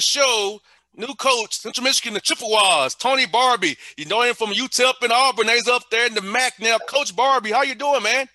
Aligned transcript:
Show. 0.00 0.60
New 0.96 1.14
coach, 1.14 1.56
Central 1.56 1.84
Michigan, 1.84 2.14
the 2.14 2.20
Chippewas, 2.20 2.96
Tony 2.96 3.24
Barbee. 3.24 3.76
You 3.96 4.06
know 4.06 4.22
him 4.22 4.34
from 4.34 4.50
UTEP 4.50 4.94
and 5.02 5.12
Auburn. 5.12 5.48
He's 5.48 5.68
up 5.68 5.88
there 5.88 6.04
in 6.04 6.14
the 6.14 6.20
MAC 6.20 6.54
now. 6.60 6.78
Coach 6.78 7.14
Barbee, 7.14 7.52
how 7.52 7.62
you 7.62 7.76
doing, 7.76 8.02
man? 8.02 8.28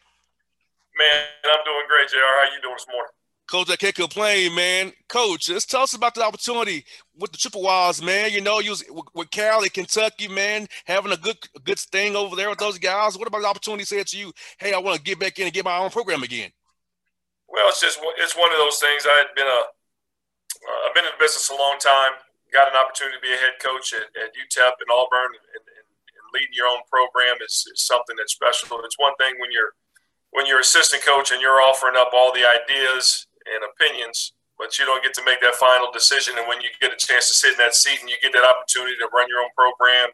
Man, 0.97 1.25
I'm 1.43 1.65
doing 1.65 1.83
great, 1.89 2.09
JR. 2.09 2.15
How 2.15 2.55
you 2.55 2.61
doing 2.61 2.75
this 2.75 2.87
morning? 2.89 3.11
Coach, 3.47 3.69
I 3.69 3.75
can't 3.75 3.93
complain, 3.93 4.55
man. 4.55 4.91
Coach, 5.07 5.49
let's 5.49 5.65
tell 5.65 5.83
us 5.83 5.93
about 5.93 6.15
the 6.15 6.23
opportunity 6.23 6.83
with 7.19 7.31
the 7.31 7.37
Chippewas, 7.37 8.01
man. 8.01 8.31
You 8.31 8.41
know, 8.41 8.59
you 8.59 8.71
was 8.71 8.83
with 9.13 9.29
Cal 9.29 9.61
in 9.61 9.69
Kentucky, 9.69 10.27
man, 10.27 10.67
having 10.85 11.11
a 11.11 11.17
good 11.17 11.37
a 11.55 11.59
good 11.59 11.77
thing 11.77 12.15
over 12.15 12.35
there 12.35 12.49
with 12.49 12.57
those 12.57 12.79
guys. 12.79 13.17
What 13.17 13.27
about 13.27 13.41
the 13.41 13.47
opportunity 13.47 13.83
said 13.85 14.07
to 14.07 14.17
you, 14.17 14.33
hey, 14.57 14.73
I 14.73 14.79
want 14.79 14.97
to 14.97 15.03
get 15.03 15.19
back 15.19 15.37
in 15.37 15.45
and 15.45 15.53
get 15.53 15.65
my 15.65 15.77
own 15.77 15.91
program 15.91 16.23
again? 16.23 16.49
Well, 17.47 17.69
it's 17.69 17.81
just 17.81 17.99
it's 18.17 18.35
one 18.35 18.51
of 18.51 18.57
those 18.57 18.79
things. 18.79 19.05
I 19.05 19.17
had 19.17 19.35
been 19.35 19.47
a 19.47 19.61
I've 20.85 20.93
been 20.93 21.05
in 21.05 21.13
the 21.13 21.21
business 21.21 21.49
a 21.49 21.57
long 21.57 21.77
time. 21.77 22.17
Got 22.53 22.71
an 22.71 22.77
opportunity 22.77 23.17
to 23.17 23.25
be 23.25 23.33
a 23.33 23.41
head 23.41 23.59
coach 23.59 23.91
at, 23.91 24.07
at 24.15 24.31
UTEP 24.31 24.75
and 24.79 24.89
Auburn, 24.93 25.33
and, 25.35 25.45
and, 25.59 25.65
and 25.65 26.25
leading 26.31 26.55
your 26.55 26.71
own 26.71 26.85
program 26.87 27.41
is, 27.43 27.67
is, 27.67 27.83
something 27.83 28.15
that's 28.15 28.31
special. 28.31 28.79
It's 28.85 28.97
one 28.97 29.15
thing 29.19 29.35
when 29.39 29.51
you're 29.51 29.75
when 30.31 30.45
you're 30.45 30.59
assistant 30.59 31.03
coach 31.03 31.31
and 31.31 31.39
you're 31.39 31.63
offering 31.63 31.95
up 31.95 32.11
all 32.11 32.31
the 32.35 32.43
ideas 32.43 33.27
and 33.47 33.63
opinions, 33.63 34.35
but 34.59 34.77
you 34.77 34.83
don't 34.83 35.03
get 35.03 35.15
to 35.15 35.23
make 35.23 35.39
that 35.39 35.55
final 35.55 35.91
decision. 35.91 36.35
And 36.37 36.47
when 36.47 36.59
you 36.59 36.69
get 36.79 36.91
a 36.91 36.99
chance 36.99 37.31
to 37.31 37.35
sit 37.35 37.55
in 37.55 37.59
that 37.63 37.75
seat 37.75 37.99
and 38.01 38.09
you 38.09 38.19
get 38.21 38.33
that 38.33 38.43
opportunity 38.43 38.99
to 38.99 39.07
run 39.15 39.31
your 39.31 39.39
own 39.39 39.53
program, 39.55 40.11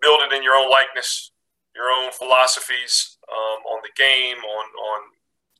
build 0.00 0.20
it 0.24 0.32
in 0.32 0.42
your 0.42 0.56
own 0.56 0.68
likeness, 0.68 1.32
your 1.74 1.88
own 1.88 2.12
philosophies 2.12 3.16
um, 3.28 3.64
on 3.64 3.80
the 3.84 3.92
game, 3.96 4.38
on 4.40 4.66
on 4.92 5.00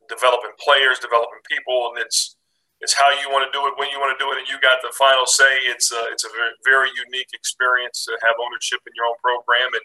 developing 0.08 0.50
players, 0.58 0.98
developing 0.98 1.40
people, 1.48 1.92
and 1.94 2.04
it's 2.04 2.36
it's 2.80 2.96
how 2.96 3.12
you 3.20 3.28
want 3.28 3.44
to 3.44 3.52
do 3.52 3.60
it, 3.68 3.76
when 3.76 3.92
you 3.92 4.00
want 4.00 4.16
to 4.16 4.20
do 4.20 4.32
it, 4.32 4.40
and 4.40 4.48
you 4.48 4.56
got 4.64 4.80
the 4.80 4.92
final 4.96 5.28
say. 5.28 5.68
It's 5.68 5.92
a, 5.92 6.08
it's 6.08 6.24
a 6.24 6.32
very, 6.64 6.88
unique 7.06 7.30
experience 7.36 8.08
to 8.08 8.16
have 8.24 8.40
ownership 8.40 8.80
in 8.88 8.92
your 8.96 9.06
own 9.06 9.20
program, 9.20 9.72
and 9.72 9.84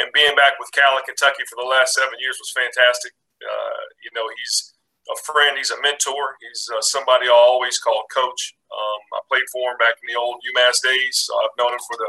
and 0.00 0.08
being 0.16 0.32
back 0.32 0.56
with 0.56 0.72
Cal 0.72 0.96
in 0.96 1.04
Kentucky 1.04 1.44
for 1.44 1.60
the 1.60 1.68
last 1.68 1.92
seven 1.92 2.16
years 2.16 2.40
was 2.40 2.48
fantastic. 2.56 3.12
Uh, 3.44 3.82
you 4.00 4.08
know, 4.16 4.24
he's 4.40 4.72
a 5.12 5.16
friend, 5.20 5.60
he's 5.60 5.68
a 5.68 5.76
mentor, 5.84 6.40
he's 6.40 6.64
uh, 6.72 6.80
somebody 6.80 7.28
I 7.28 7.36
always 7.36 7.76
call 7.76 8.08
coach. 8.08 8.56
Um, 8.72 9.00
I 9.12 9.20
played 9.28 9.44
for 9.52 9.68
him 9.68 9.76
back 9.76 10.00
in 10.00 10.08
the 10.08 10.16
old 10.16 10.40
UMass 10.40 10.80
days, 10.80 11.28
so 11.28 11.36
I've 11.44 11.52
known 11.60 11.76
him 11.76 11.84
for 11.84 12.00
the 12.00 12.08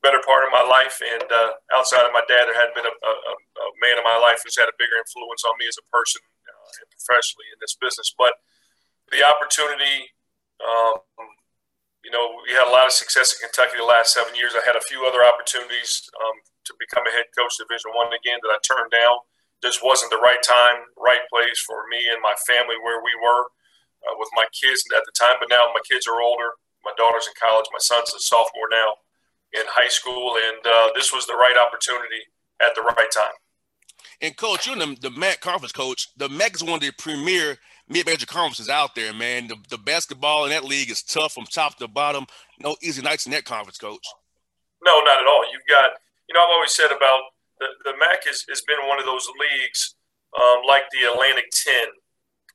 better 0.00 0.24
part 0.24 0.48
of 0.48 0.54
my 0.56 0.64
life. 0.64 0.96
And 1.04 1.28
uh, 1.28 1.60
outside 1.76 2.08
of 2.08 2.16
my 2.16 2.24
dad, 2.24 2.48
there 2.48 2.56
hadn't 2.56 2.78
been 2.78 2.88
a, 2.88 2.96
a, 2.96 3.12
a, 3.12 3.66
man 3.76 4.00
in 4.00 4.06
my 4.08 4.16
life 4.16 4.40
who's 4.40 4.56
had 4.56 4.72
a 4.72 4.80
bigger 4.80 4.96
influence 4.96 5.44
on 5.44 5.52
me 5.60 5.68
as 5.68 5.76
a 5.76 5.84
person 5.92 6.24
and 6.80 6.88
professionally 6.96 7.48
in 7.52 7.58
this 7.60 7.76
business. 7.76 8.08
But 8.16 8.40
the 9.12 9.22
opportunity, 9.22 10.10
um, 10.62 10.98
you 12.02 12.10
know, 12.10 12.38
we 12.46 12.54
had 12.54 12.66
a 12.66 12.74
lot 12.74 12.86
of 12.86 12.94
success 12.94 13.34
in 13.34 13.42
Kentucky 13.42 13.78
the 13.78 13.86
last 13.86 14.14
seven 14.14 14.34
years. 14.34 14.54
I 14.54 14.62
had 14.62 14.78
a 14.78 14.84
few 14.86 15.06
other 15.06 15.26
opportunities 15.26 16.06
um, 16.22 16.38
to 16.66 16.72
become 16.78 17.06
a 17.06 17.12
head 17.14 17.26
coach 17.34 17.58
Division 17.58 17.90
One 17.94 18.14
again 18.14 18.38
that 18.42 18.54
I 18.54 18.58
turned 18.62 18.90
down. 18.90 19.22
This 19.62 19.82
wasn't 19.82 20.14
the 20.14 20.22
right 20.22 20.42
time, 20.42 20.86
right 20.94 21.24
place 21.32 21.58
for 21.62 21.88
me 21.90 22.06
and 22.10 22.22
my 22.22 22.34
family 22.46 22.76
where 22.78 23.02
we 23.02 23.14
were 23.18 23.50
uh, 24.06 24.14
with 24.18 24.28
my 24.38 24.46
kids 24.52 24.84
at 24.94 25.02
the 25.02 25.14
time. 25.18 25.40
But 25.40 25.50
now 25.50 25.72
my 25.74 25.82
kids 25.82 26.06
are 26.06 26.20
older. 26.20 26.54
My 26.84 26.92
daughter's 26.94 27.26
in 27.26 27.34
college. 27.34 27.66
My 27.72 27.82
son's 27.82 28.14
a 28.14 28.20
sophomore 28.20 28.70
now 28.70 29.02
in 29.54 29.66
high 29.66 29.88
school, 29.88 30.36
and 30.36 30.62
uh, 30.62 30.94
this 30.94 31.12
was 31.12 31.26
the 31.26 31.34
right 31.34 31.56
opportunity 31.56 32.22
at 32.60 32.74
the 32.74 32.82
right 32.82 33.10
time. 33.10 33.34
And 34.20 34.36
coach, 34.36 34.66
you're 34.66 34.76
the, 34.76 34.96
the 35.00 35.10
MAC 35.10 35.40
conference 35.40 35.72
coach. 35.72 36.08
The 36.16 36.28
MAC 36.28 36.54
is 36.54 36.62
one 36.62 36.74
of 36.74 36.80
the 36.80 36.92
premier 36.92 37.58
mid-major 37.88 38.26
conferences 38.26 38.68
out 38.68 38.94
there, 38.94 39.12
man. 39.12 39.48
The, 39.48 39.56
the 39.70 39.78
basketball 39.78 40.44
in 40.44 40.50
that 40.50 40.64
league 40.64 40.90
is 40.90 41.02
tough 41.02 41.34
from 41.34 41.44
top 41.44 41.76
to 41.78 41.88
bottom. 41.88 42.26
No 42.60 42.76
easy 42.82 43.02
nights 43.02 43.26
in 43.26 43.32
that 43.32 43.44
conference, 43.44 43.78
coach. 43.78 44.06
No, 44.84 45.00
not 45.00 45.20
at 45.20 45.26
all. 45.26 45.44
You've 45.52 45.66
got, 45.68 45.92
you 46.28 46.34
know, 46.34 46.44
I've 46.44 46.50
always 46.50 46.72
said 46.72 46.90
about 46.90 47.20
the, 47.58 47.66
the 47.84 47.92
MAC 47.98 48.24
has, 48.26 48.44
has 48.48 48.62
been 48.62 48.88
one 48.88 48.98
of 48.98 49.06
those 49.06 49.28
leagues 49.38 49.94
um, 50.36 50.62
like 50.66 50.84
the 50.92 51.10
Atlantic 51.10 51.50
10, 51.50 51.74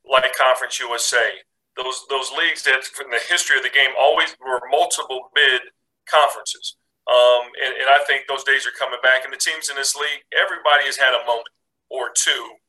like 0.06 0.36
Conference 0.36 0.80
USA. 0.80 1.42
Those 1.78 2.04
those 2.10 2.30
leagues 2.36 2.64
that, 2.64 2.84
in 3.00 3.10
the 3.10 3.24
history 3.30 3.58
of 3.58 3.64
the 3.64 3.72
game, 3.72 3.92
always 3.98 4.36
were 4.44 4.60
multiple 4.70 5.32
bid 5.34 5.62
conferences. 6.04 6.76
Um, 7.08 7.48
and, 7.64 7.74
and, 7.80 7.90
I 7.90 8.04
think 8.06 8.28
those 8.28 8.44
days 8.44 8.68
are 8.68 8.76
coming 8.78 9.00
back. 9.02 9.24
And 9.24 9.34
the 9.34 9.38
teams 9.38 9.70
in 9.70 9.76
this 9.76 9.96
league, 9.96 10.22
everybody 10.36 10.86
has 10.86 10.98
had 10.98 11.16
a 11.16 11.26
moment 11.26 11.50
or 11.90 12.12
two 12.14 12.60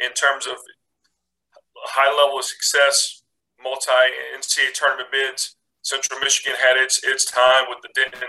in 0.00 0.14
terms 0.14 0.46
of 0.46 0.56
high 1.88 2.10
level 2.22 2.38
of 2.38 2.44
success, 2.44 3.22
multi 3.62 3.90
NCAA 4.36 4.72
tournament 4.74 5.08
bids. 5.10 5.56
Central 5.82 6.20
Michigan 6.20 6.54
had 6.60 6.76
its 6.76 7.02
its 7.02 7.24
time 7.24 7.64
with 7.68 7.78
the 7.82 7.88
Denton 7.94 8.28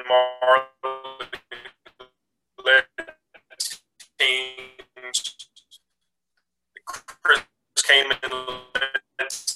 teams. 4.20 5.36
Chris 6.86 7.42
Kaman 7.86 8.18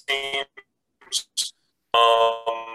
teams. 0.08 1.54
Um, 1.94 2.67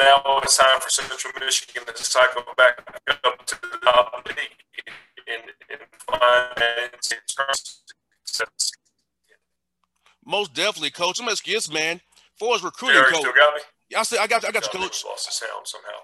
now 0.00 0.40
it's 0.42 0.56
time 0.56 0.80
for 0.80 0.88
Central 0.88 1.32
Michigan 1.38 1.82
to 1.86 2.04
cycle 2.04 2.42
back 2.56 2.80
up 3.24 3.46
to 3.46 3.60
the 3.60 3.78
top 3.84 4.12
of 4.16 4.24
the 4.24 4.30
league 4.30 4.56
and, 5.28 5.42
and 5.70 5.80
find 6.08 6.90
success. 7.00 8.72
Most 10.24 10.54
definitely, 10.54 10.90
coach. 10.90 11.20
I'm 11.20 11.28
asking 11.28 11.54
this, 11.54 11.72
man. 11.72 12.00
For 12.38 12.54
his 12.54 12.62
recruiting, 12.62 13.02
coach. 13.02 13.16
still 13.16 13.32
got 13.32 13.54
me? 13.54 13.60
Yeah, 13.90 14.00
I, 14.00 14.02
said, 14.04 14.18
I 14.20 14.26
got, 14.26 14.44
I 14.44 14.50
got 14.50 14.72
you, 14.72 14.80
coach. 14.80 15.04
Lost 15.04 15.26
the 15.26 15.32
sound 15.32 15.66
somehow. 15.66 15.98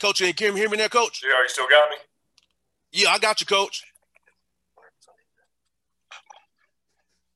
Coach, 0.00 0.20
you 0.20 0.34
can 0.34 0.56
hear 0.56 0.68
me 0.68 0.76
there, 0.76 0.88
coach? 0.88 1.22
Yeah, 1.24 1.30
you 1.42 1.48
still 1.48 1.68
got 1.68 1.88
me? 1.90 1.96
Yeah, 2.92 3.10
I 3.10 3.18
got 3.18 3.40
you, 3.40 3.46
coach. 3.46 3.84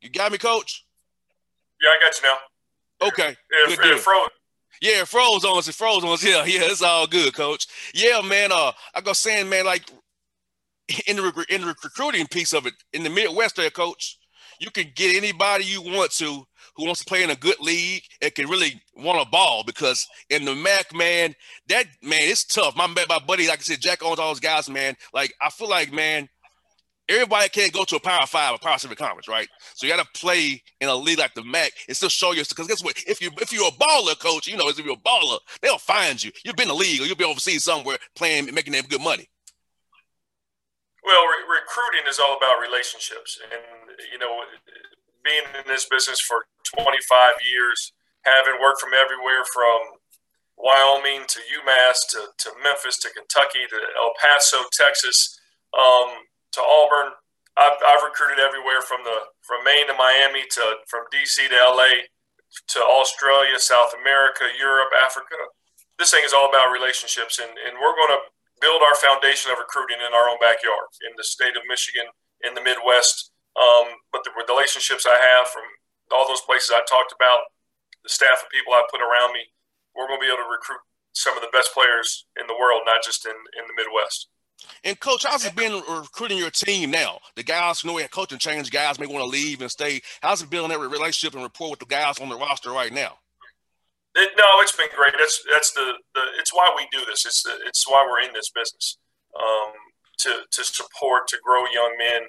You 0.01 0.11
got 0.11 0.33
me, 0.33 0.39
coach? 0.39 0.85
Yeah, 1.81 1.91
I 1.91 2.05
got 2.05 2.21
you 2.21 2.29
now. 2.29 3.09
Okay. 3.09 3.37
It, 3.51 3.79
it, 3.79 4.01
froze, 4.01 4.31
Yeah, 4.81 5.05
froze 5.05 5.45
on 5.45 5.59
us. 5.59 5.69
It 5.69 5.75
froze 5.75 6.05
on 6.05 6.11
us. 6.11 6.25
Yeah, 6.29 6.45
yeah, 6.45 6.61
it's 6.65 6.83
all 6.83 7.07
good, 7.07 7.35
coach. 7.35 7.67
Yeah, 7.95 8.21
man. 8.21 8.53
Uh, 8.53 8.73
I 8.95 9.01
go 9.01 9.13
saying, 9.13 9.49
man, 9.49 9.65
like 9.65 9.91
in 11.07 11.17
the 11.17 11.47
in 11.49 11.63
the 11.63 11.67
recruiting 11.83 12.27
piece 12.27 12.53
of 12.53 12.67
it 12.67 12.75
in 12.93 13.03
the 13.03 13.11
Midwest, 13.11 13.57
there, 13.57 13.71
coach, 13.71 14.19
you 14.61 14.71
can 14.71 14.87
get 14.95 15.17
anybody 15.17 15.65
you 15.65 15.83
want 15.83 16.11
to 16.13 16.45
who 16.77 16.85
wants 16.85 17.01
to 17.01 17.07
play 17.07 17.25
in 17.25 17.31
a 17.31 17.37
good 17.37 17.59
league 17.61 18.03
and 18.23 18.35
can 18.35 18.49
really 18.49 18.81
want 18.95 19.21
a 19.21 19.29
ball 19.29 19.65
because 19.67 20.07
in 20.31 20.45
the 20.45 20.55
MAC, 20.55 20.95
man, 20.95 21.35
that 21.69 21.87
man, 22.03 22.21
it's 22.23 22.45
tough. 22.45 22.77
My 22.77 22.87
my 22.87 23.19
buddy, 23.27 23.49
like 23.49 23.59
I 23.59 23.63
said, 23.63 23.81
Jack 23.81 24.03
owns 24.05 24.19
all 24.19 24.31
those 24.31 24.41
guys, 24.41 24.71
man. 24.71 24.95
Like 25.13 25.35
I 25.41 25.51
feel 25.51 25.69
like, 25.69 25.93
man, 25.93 26.29
everybody 27.09 27.49
can't 27.49 27.73
go 27.73 27.85
to 27.85 27.97
a 27.97 28.01
Power 28.01 28.27
Five 28.27 28.55
or 28.55 28.59
Power 28.59 28.79
Seven 28.79 28.97
conference, 28.97 29.29
right? 29.29 29.49
So 29.75 29.87
you 29.87 29.95
got 29.95 30.05
to 30.05 30.21
play 30.21 30.63
in 30.81 30.89
a 30.89 30.95
league 30.95 31.19
like 31.19 31.35
the 31.35 31.45
MAC 31.45 31.73
and 31.87 31.97
still 31.97 32.09
show 32.09 32.33
yourself. 32.33 32.51
Because 32.51 32.69
guess 32.69 32.85
what? 32.85 32.97
If 33.07 33.21
you 33.21 33.31
if 33.41 33.53
you're 33.53 33.67
a 33.67 33.73
baller, 33.73 34.19
coach, 34.19 34.47
you 34.47 34.57
know, 34.57 34.69
if 34.69 34.79
you're 34.79 34.93
a 34.93 34.97
baller, 34.97 35.39
they'll 35.63 35.79
find 35.79 36.23
you. 36.23 36.31
You've 36.45 36.57
been 36.57 36.71
in 36.71 36.77
the 36.77 36.81
league 36.81 37.01
or 37.01 37.05
you'll 37.05 37.17
be 37.17 37.25
overseas 37.25 37.65
somewhere 37.65 37.99
playing, 38.15 38.47
and 38.47 38.55
making 38.55 38.73
them 38.73 38.85
good 38.89 39.03
money. 39.03 39.29
Well, 41.05 41.25
re- 41.25 41.61
recruiting 41.61 42.09
is 42.09 42.19
all 42.19 42.37
about 42.37 42.61
relationships, 42.61 43.41
and 43.51 43.63
you 44.13 44.19
know, 44.19 44.43
being 45.25 45.45
in 45.59 45.67
this 45.67 45.87
business 45.87 46.21
for 46.21 46.47
25 46.77 47.35
years, 47.51 47.93
having 48.23 48.61
worked 48.61 48.81
from 48.81 48.93
everywhere 48.93 49.45
from 49.55 49.99
Wyoming 50.59 51.23
to 51.29 51.39
UMass 51.39 51.97
to, 52.11 52.29
to 52.37 52.51
Memphis 52.63 52.99
to 52.99 53.11
Kentucky 53.11 53.65
to 53.71 53.79
El 53.97 54.13
Paso, 54.21 54.65
Texas. 54.73 55.39
Um, 55.73 56.29
to 56.53 56.61
Auburn. 56.61 57.17
I've, 57.59 57.79
I've 57.83 58.07
recruited 58.07 58.39
everywhere 58.39 58.81
from 58.81 59.03
the 59.03 59.35
from 59.43 59.65
Maine 59.65 59.91
to 59.91 59.97
Miami 59.99 60.47
to 60.47 60.65
from 60.87 61.11
DC 61.11 61.49
to 61.49 61.59
LA 61.59 62.07
to 62.49 62.81
Australia, 62.81 63.59
South 63.59 63.93
America, 64.01 64.49
Europe, 64.57 64.93
Africa. 64.97 65.37
This 65.99 66.15
thing 66.15 66.25
is 66.25 66.33
all 66.33 66.49
about 66.49 66.73
relationships, 66.73 67.43
and, 67.43 67.51
and 67.51 67.77
we're 67.77 67.97
going 67.99 68.15
to 68.15 68.23
build 68.61 68.83
our 68.83 68.95
foundation 68.95 69.51
of 69.51 69.59
recruiting 69.59 69.99
in 70.01 70.15
our 70.15 70.31
own 70.31 70.39
backyard 70.41 70.89
in 71.07 71.13
the 71.19 71.27
state 71.27 71.59
of 71.59 71.67
Michigan, 71.69 72.07
in 72.47 72.55
the 72.55 72.63
Midwest. 72.63 73.35
Um, 73.59 73.99
but 74.15 74.23
the 74.23 74.33
relationships 74.39 75.05
I 75.05 75.19
have 75.19 75.51
from 75.51 75.67
all 76.15 76.27
those 76.31 76.47
places 76.47 76.71
I 76.71 76.87
talked 76.87 77.13
about, 77.13 77.51
the 78.07 78.13
staff 78.13 78.47
of 78.47 78.49
people 78.55 78.73
I 78.73 78.87
put 78.87 79.03
around 79.03 79.35
me, 79.35 79.51
we're 79.93 80.07
going 80.07 80.23
to 80.23 80.25
be 80.25 80.31
able 80.31 80.47
to 80.47 80.51
recruit 80.51 80.81
some 81.13 81.35
of 81.35 81.43
the 81.43 81.51
best 81.51 81.75
players 81.75 82.25
in 82.39 82.47
the 82.47 82.55
world, 82.55 82.87
not 82.87 83.03
just 83.03 83.27
in, 83.27 83.35
in 83.59 83.67
the 83.67 83.75
Midwest. 83.75 84.31
And 84.85 84.99
coach, 84.99 85.25
how's 85.25 85.45
it 85.45 85.57
been 85.57 85.81
recruiting 85.89 86.39
your 86.39 86.51
team 86.51 86.91
now? 86.91 87.19
The 87.37 87.43
guys 87.43 87.83
you 87.83 87.89
know 87.89 87.95
we 87.95 88.03
had 88.03 88.11
coaching 88.11 88.39
change, 88.39 88.71
guys 88.71 88.99
may 88.99 89.07
want 89.07 89.25
to 89.25 89.31
leave 89.31 89.61
and 89.61 89.71
stay. 89.71 90.01
How's 90.21 90.43
it 90.43 90.51
building 90.51 90.71
that 90.71 90.79
relationship 90.79 91.35
and 91.35 91.43
rapport 91.43 91.71
with 91.71 91.81
the 91.81 91.87
guys 91.87 92.19
on 92.19 92.29
the 92.29 92.37
roster 92.37 92.71
right 92.71 92.93
now? 92.93 93.19
It, 94.15 94.31
no, 94.37 94.45
it's 94.61 94.77
been 94.77 94.89
great. 94.97 95.15
That's 95.19 95.43
that's 95.51 95.73
the, 95.73 95.95
the 96.15 96.23
it's 96.39 96.53
why 96.53 96.73
we 96.77 96.87
do 96.91 97.05
this. 97.07 97.27
It's 97.27 97.43
the, 97.43 97.59
it's 97.67 97.87
why 97.89 98.07
we're 98.09 98.27
in 98.27 98.35
this 98.35 98.51
business 98.51 98.99
um, 99.39 99.73
to 100.19 100.43
to 100.51 100.65
support 100.65 101.29
to 101.29 101.39
grow 101.45 101.63
young 101.73 101.95
men 101.99 102.23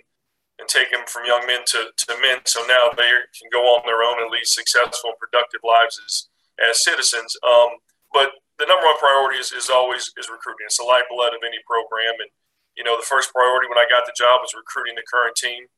and 0.59 0.67
take 0.67 0.91
them 0.91 1.01
from 1.07 1.25
young 1.25 1.45
men 1.47 1.61
to, 1.65 1.87
to 1.95 2.21
men. 2.21 2.39
So 2.45 2.59
now 2.67 2.89
they 2.95 3.09
can 3.31 3.49
go 3.51 3.63
on 3.75 3.81
their 3.85 4.03
own 4.03 4.21
and 4.21 4.29
lead 4.29 4.45
successful 4.45 5.11
and 5.11 5.19
productive 5.19 5.61
lives 5.63 5.99
as 6.05 6.27
as 6.69 6.83
citizens. 6.83 7.35
Um, 7.47 7.69
but 8.13 8.31
the 8.59 8.67
number 8.67 8.85
one 8.85 8.99
priority 8.99 9.39
is, 9.39 9.55
is 9.55 9.71
always 9.71 10.11
is 10.19 10.27
recruiting. 10.27 10.67
It's 10.67 10.77
the 10.77 10.83
lifeblood 10.83 11.31
of 11.31 11.41
any 11.47 11.57
program. 11.63 12.19
And, 12.19 12.29
you 12.75 12.83
know, 12.83 12.99
the 12.99 13.07
first 13.07 13.31
priority 13.31 13.71
when 13.71 13.79
I 13.79 13.87
got 13.87 14.03
the 14.03 14.13
job 14.13 14.43
was 14.43 14.51
recruiting 14.51 14.99
the 14.99 15.07
current 15.07 15.39
team. 15.39 15.71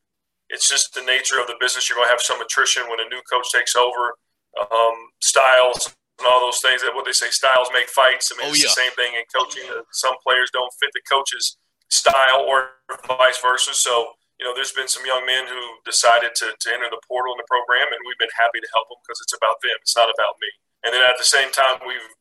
It's 0.50 0.68
just 0.68 0.98
the 0.98 1.06
nature 1.06 1.40
of 1.40 1.48
the 1.48 1.56
business. 1.62 1.88
You're 1.88 1.96
going 1.96 2.10
to 2.10 2.14
have 2.14 2.26
some 2.26 2.42
attrition 2.42 2.90
when 2.90 3.00
a 3.00 3.08
new 3.08 3.22
coach 3.30 3.54
takes 3.54 3.78
over. 3.78 4.18
Um, 4.60 5.16
styles 5.24 5.96
and 6.20 6.28
all 6.28 6.44
those 6.44 6.60
things 6.60 6.84
that 6.84 6.92
what 6.92 7.08
they 7.08 7.16
say, 7.16 7.32
styles 7.32 7.72
make 7.72 7.88
fights. 7.88 8.34
I 8.34 8.36
mean, 8.36 8.52
oh, 8.52 8.54
it's 8.54 8.66
yeah. 8.66 8.68
the 8.68 8.82
same 8.82 8.94
thing 9.00 9.16
in 9.16 9.24
coaching. 9.32 9.64
Some 9.96 10.18
players 10.20 10.52
don't 10.52 10.74
fit 10.76 10.92
the 10.92 11.00
coach's 11.08 11.56
style 11.88 12.44
or 12.44 12.84
vice 13.08 13.40
versa. 13.40 13.72
So, 13.72 14.20
you 14.36 14.44
know, 14.44 14.52
there's 14.52 14.76
been 14.76 14.92
some 14.92 15.08
young 15.08 15.24
men 15.24 15.48
who 15.48 15.62
decided 15.88 16.36
to, 16.44 16.52
to 16.52 16.68
enter 16.68 16.92
the 16.92 17.00
portal 17.08 17.32
in 17.32 17.40
the 17.40 17.48
program, 17.48 17.88
and 17.94 18.02
we've 18.04 18.20
been 18.20 18.34
happy 18.36 18.60
to 18.60 18.70
help 18.76 18.90
them 18.92 19.00
because 19.06 19.24
it's 19.24 19.38
about 19.38 19.62
them. 19.64 19.78
It's 19.80 19.96
not 19.96 20.12
about 20.12 20.36
me 20.42 20.52
and 20.84 20.94
then 20.94 21.02
at 21.06 21.18
the 21.18 21.26
same 21.26 21.52
time 21.52 21.78
we've 21.86 22.10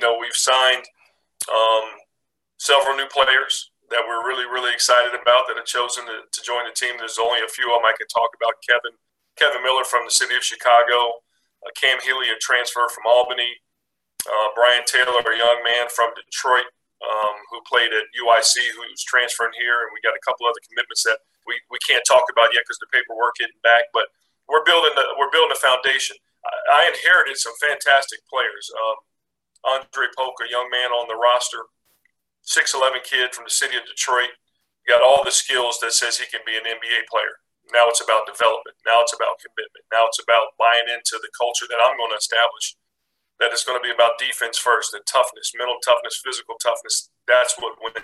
you 0.00 0.08
know 0.08 0.16
we've 0.16 0.32
signed 0.32 0.88
um, 1.52 1.84
several 2.56 2.96
new 2.96 3.04
players 3.12 3.68
that 3.92 4.00
we're 4.08 4.24
really 4.24 4.48
really 4.48 4.72
excited 4.72 5.12
about 5.12 5.44
that 5.44 5.60
have 5.60 5.68
chosen 5.68 6.08
to, 6.08 6.24
to 6.24 6.40
join 6.40 6.64
the 6.64 6.72
team. 6.72 6.96
There's 6.96 7.20
only 7.20 7.44
a 7.44 7.52
few 7.52 7.68
of 7.68 7.84
them 7.84 7.84
I 7.84 7.92
can 7.92 8.08
talk 8.08 8.32
about. 8.32 8.56
Kevin 8.64 8.96
Kevin 9.36 9.60
Miller 9.60 9.84
from 9.84 10.08
the 10.08 10.14
city 10.16 10.32
of 10.32 10.40
Chicago, 10.40 11.20
uh, 11.60 11.72
Cam 11.76 12.00
Healy 12.00 12.32
a 12.32 12.40
transfer 12.40 12.88
from 12.88 13.04
Albany, 13.04 13.52
uh, 14.24 14.48
Brian 14.56 14.88
Taylor 14.88 15.20
a 15.20 15.36
young 15.36 15.60
man 15.60 15.92
from 15.92 16.16
Detroit 16.16 16.64
um, 17.04 17.36
who 17.52 17.60
played 17.68 17.92
at 17.92 18.08
UIC 18.16 18.56
who's 18.72 19.04
transferring 19.04 19.52
here, 19.60 19.84
and 19.84 19.92
we 19.92 20.00
got 20.00 20.16
a 20.16 20.24
couple 20.24 20.48
other 20.48 20.64
commitments 20.64 21.04
that 21.04 21.20
we, 21.44 21.60
we 21.68 21.76
can't 21.84 22.04
talk 22.08 22.24
about 22.32 22.56
yet 22.56 22.64
because 22.64 22.80
the 22.80 22.88
paperwork 22.88 23.36
is 23.36 23.52
getting 23.52 23.60
back, 23.60 23.92
but 23.92 24.08
we're 24.48 24.64
building 24.64 24.96
the, 24.96 25.04
we're 25.20 25.28
building 25.28 25.52
a 25.52 25.60
foundation. 25.60 26.16
I 26.72 26.88
inherited 26.88 27.36
some 27.36 27.52
fantastic 27.60 28.24
players. 28.32 28.72
Um, 28.72 28.96
Andre 29.64 30.08
Polk, 30.16 30.40
a 30.40 30.50
young 30.50 30.68
man 30.70 30.90
on 30.90 31.08
the 31.08 31.18
roster, 31.18 31.68
6'11 32.44 33.04
kid 33.04 33.34
from 33.34 33.44
the 33.44 33.52
city 33.52 33.76
of 33.76 33.84
Detroit, 33.84 34.32
got 34.88 35.04
all 35.04 35.22
the 35.22 35.34
skills 35.34 35.78
that 35.80 35.92
says 35.92 36.16
he 36.16 36.26
can 36.26 36.40
be 36.46 36.56
an 36.56 36.64
NBA 36.64 37.06
player. 37.06 37.40
Now 37.70 37.86
it's 37.86 38.02
about 38.02 38.26
development. 38.26 38.74
Now 38.82 39.04
it's 39.04 39.14
about 39.14 39.38
commitment. 39.38 39.86
Now 39.92 40.08
it's 40.08 40.18
about 40.18 40.56
buying 40.58 40.90
into 40.90 41.20
the 41.20 41.30
culture 41.36 41.68
that 41.70 41.78
I'm 41.78 41.94
going 41.94 42.10
to 42.10 42.18
establish. 42.18 42.74
That 43.38 43.54
it's 43.54 43.64
going 43.64 43.78
to 43.78 43.84
be 43.84 43.94
about 43.94 44.20
defense 44.20 44.58
first, 44.58 44.92
and 44.92 45.04
toughness, 45.06 45.52
mental 45.56 45.80
toughness, 45.80 46.20
physical 46.20 46.60
toughness. 46.60 47.08
That's 47.24 47.54
what 47.56 47.78
win, 47.80 47.96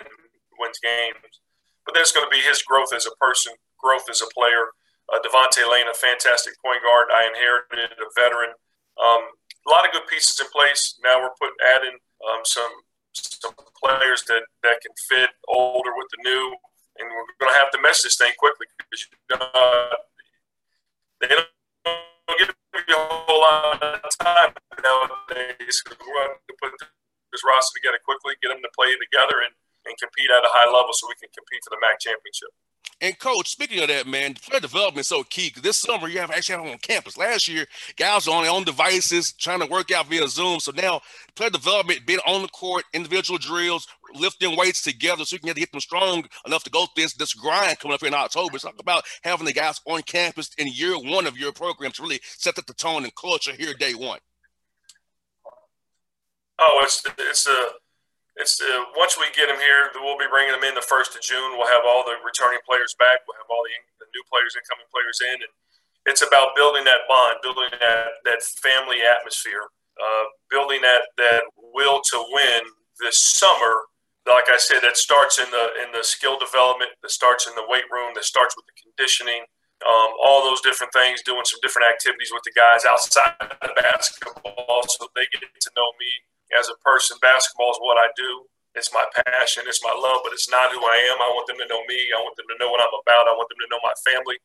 wins 0.57 0.79
games. 0.81 1.43
But 1.85 1.93
there's 1.93 2.15
going 2.15 2.25
to 2.25 2.33
be 2.33 2.41
his 2.41 2.63
growth 2.63 2.89
as 2.89 3.05
a 3.05 3.13
person, 3.21 3.53
growth 3.77 4.09
as 4.09 4.23
a 4.23 4.29
player, 4.33 4.73
uh, 5.07 5.19
Devontae 5.23 5.63
Lane, 5.69 5.87
a 5.87 5.95
fantastic 5.95 6.55
point 6.59 6.83
guard. 6.83 7.07
I 7.11 7.27
inherited 7.27 7.95
a 7.95 8.09
veteran. 8.19 8.51
Um, 8.99 9.23
a 9.67 9.71
lot 9.71 9.85
of 9.85 9.91
good 9.91 10.07
pieces 10.07 10.39
in 10.39 10.47
place. 10.49 10.95
Now 11.03 11.19
we're 11.19 11.35
put 11.35 11.51
adding 11.75 11.99
um, 12.23 12.41
some 12.47 12.71
some 13.13 13.53
players 13.81 14.23
that, 14.29 14.45
that 14.63 14.77
can 14.81 14.93
fit 15.09 15.29
older 15.49 15.91
with 15.97 16.07
the 16.13 16.21
new, 16.23 16.55
and 16.97 17.05
we're 17.09 17.37
going 17.41 17.51
to 17.51 17.59
have 17.59 17.73
to 17.73 17.81
mesh 17.81 18.01
this 18.01 18.15
thing 18.17 18.31
quickly 18.37 18.65
because 18.77 19.09
uh, 19.33 19.93
they 21.21 21.27
don't 21.27 21.49
give 22.37 22.53
you 22.87 22.95
a 22.95 23.07
whole 23.25 23.41
lot 23.41 23.81
of 23.81 24.11
time 24.21 24.53
nowadays. 24.85 25.81
We're 25.89 25.97
going 25.97 26.37
to 26.37 26.53
put 26.61 26.77
this 27.33 27.41
roster 27.41 27.73
together 27.81 27.99
quickly, 28.05 28.37
get 28.41 28.53
them 28.53 28.61
to 28.61 28.71
play 28.77 28.93
together, 28.97 29.41
and, 29.41 29.53
and 29.89 29.93
compete 29.97 30.29
at 30.29 30.45
a 30.45 30.51
high 30.53 30.69
level 30.69 30.93
so 30.93 31.09
we 31.09 31.17
can 31.17 31.33
compete 31.33 31.65
for 31.65 31.73
the 31.73 31.81
MAC 31.81 31.97
championship. 31.99 32.53
And 32.99 33.17
coach, 33.19 33.49
speaking 33.49 33.79
of 33.81 33.89
that, 33.89 34.07
man, 34.07 34.33
player 34.33 34.59
development 34.59 35.01
is 35.01 35.07
so 35.07 35.23
key. 35.23 35.53
This 35.61 35.77
summer 35.77 36.07
you 36.07 36.19
have 36.19 36.31
actually 36.31 36.63
have 36.63 36.71
on 36.73 36.79
campus. 36.79 37.15
Last 37.15 37.47
year, 37.47 37.67
guys 37.95 38.25
were 38.25 38.33
on 38.33 38.43
their 38.43 38.51
own 38.51 38.63
devices 38.63 39.33
trying 39.33 39.59
to 39.59 39.67
work 39.67 39.91
out 39.91 40.07
via 40.07 40.27
Zoom. 40.27 40.59
So 40.59 40.71
now 40.71 41.01
player 41.35 41.51
development, 41.51 42.07
being 42.07 42.19
on 42.25 42.41
the 42.41 42.47
court, 42.47 42.85
individual 42.93 43.37
drills, 43.37 43.87
lifting 44.15 44.57
weights 44.57 44.81
together, 44.81 45.25
so 45.25 45.35
you 45.35 45.39
can 45.39 45.53
get 45.53 45.71
them 45.71 45.79
strong 45.79 46.25
enough 46.47 46.63
to 46.63 46.71
go 46.71 46.87
through 46.87 47.03
this 47.03 47.13
this 47.13 47.35
grind 47.35 47.77
coming 47.77 47.93
up 47.93 47.99
here 47.99 48.07
in 48.07 48.15
October. 48.15 48.57
Talk 48.57 48.79
about 48.79 49.03
having 49.21 49.45
the 49.45 49.53
guys 49.53 49.79
on 49.85 50.01
campus 50.01 50.49
in 50.57 50.67
year 50.67 50.97
one 50.97 51.27
of 51.27 51.37
your 51.37 51.51
program 51.51 51.91
to 51.91 52.01
really 52.01 52.19
set 52.23 52.57
up 52.57 52.65
the 52.65 52.73
tone 52.73 53.03
and 53.03 53.13
culture 53.15 53.53
here 53.53 53.75
day 53.75 53.93
one. 53.93 54.19
Oh, 56.57 56.79
it's 56.81 57.03
it's 57.19 57.47
a 57.47 57.67
it's 58.37 58.61
uh, 58.61 58.85
once 58.93 59.17
we 59.17 59.25
get 59.33 59.49
them 59.49 59.57
here, 59.57 59.89
we'll 59.97 60.17
be 60.17 60.29
bringing 60.29 60.53
them 60.53 60.63
in 60.63 60.77
the 60.77 60.85
first 60.85 61.17
of 61.17 61.21
June. 61.25 61.57
We'll 61.57 61.69
have 61.69 61.85
all 61.85 62.05
the 62.05 62.21
returning 62.21 62.61
players 62.69 62.93
back. 63.01 63.25
We'll 63.25 63.37
have 63.41 63.49
all 63.49 63.65
the, 63.65 63.73
the 64.05 64.07
new 64.13 64.23
players, 64.29 64.53
incoming 64.53 64.85
players 64.93 65.17
in, 65.25 65.41
and 65.41 65.53
it's 66.05 66.21
about 66.21 66.53
building 66.55 66.85
that 66.85 67.09
bond, 67.09 67.41
building 67.41 67.73
that 67.81 68.21
that 68.29 68.39
family 68.61 69.01
atmosphere, 69.01 69.65
uh, 69.97 70.25
building 70.53 70.81
that 70.85 71.09
that 71.17 71.43
will 71.73 72.01
to 72.13 72.17
win 72.31 72.61
this 73.01 73.17
summer. 73.17 73.89
Like 74.29 74.51
I 74.51 74.59
said, 74.59 74.83
that 74.83 74.97
starts 74.97 75.39
in 75.39 75.49
the 75.49 75.65
in 75.81 75.89
the 75.91 76.05
skill 76.05 76.37
development, 76.37 76.93
that 77.01 77.11
starts 77.11 77.49
in 77.49 77.55
the 77.57 77.65
weight 77.65 77.89
room, 77.89 78.13
that 78.13 78.27
starts 78.27 78.53
with 78.53 78.69
the 78.69 78.75
conditioning, 78.77 79.49
um, 79.81 80.09
all 80.21 80.45
those 80.45 80.61
different 80.61 80.93
things, 80.93 81.25
doing 81.25 81.45
some 81.45 81.59
different 81.63 81.89
activities 81.89 82.29
with 82.29 82.43
the 82.45 82.53
guys 82.53 82.85
outside 82.85 83.33
of 83.39 83.65
the 83.65 83.73
basketball, 83.81 84.83
so 84.93 85.09
they 85.15 85.25
get 85.31 85.41
to 85.41 85.71
know 85.73 85.89
me 85.97 86.11
as 86.55 86.69
a 86.69 86.77
person. 86.83 87.17
Basketball 87.21 87.71
is 87.71 87.81
what 87.81 87.97
I 87.97 88.07
do. 88.15 88.47
It's 88.75 88.93
my 88.93 89.05
passion. 89.25 89.65
It's 89.65 89.83
my 89.83 89.95
love, 89.95 90.21
but 90.23 90.33
it's 90.33 90.49
not 90.49 90.71
who 90.71 90.79
I 90.85 90.97
am. 91.09 91.17
I 91.17 91.33
want 91.33 91.47
them 91.49 91.57
to 91.57 91.67
know 91.67 91.81
me. 91.89 92.13
I 92.13 92.21
want 92.21 92.37
them 92.37 92.47
to 92.53 92.59
know 92.61 92.69
what 92.69 92.83
I'm 92.83 92.93
about. 92.93 93.25
I 93.25 93.33
want 93.33 93.49
them 93.49 93.61
to 93.65 93.71
know 93.73 93.81
my 93.81 93.95
family, 94.05 94.37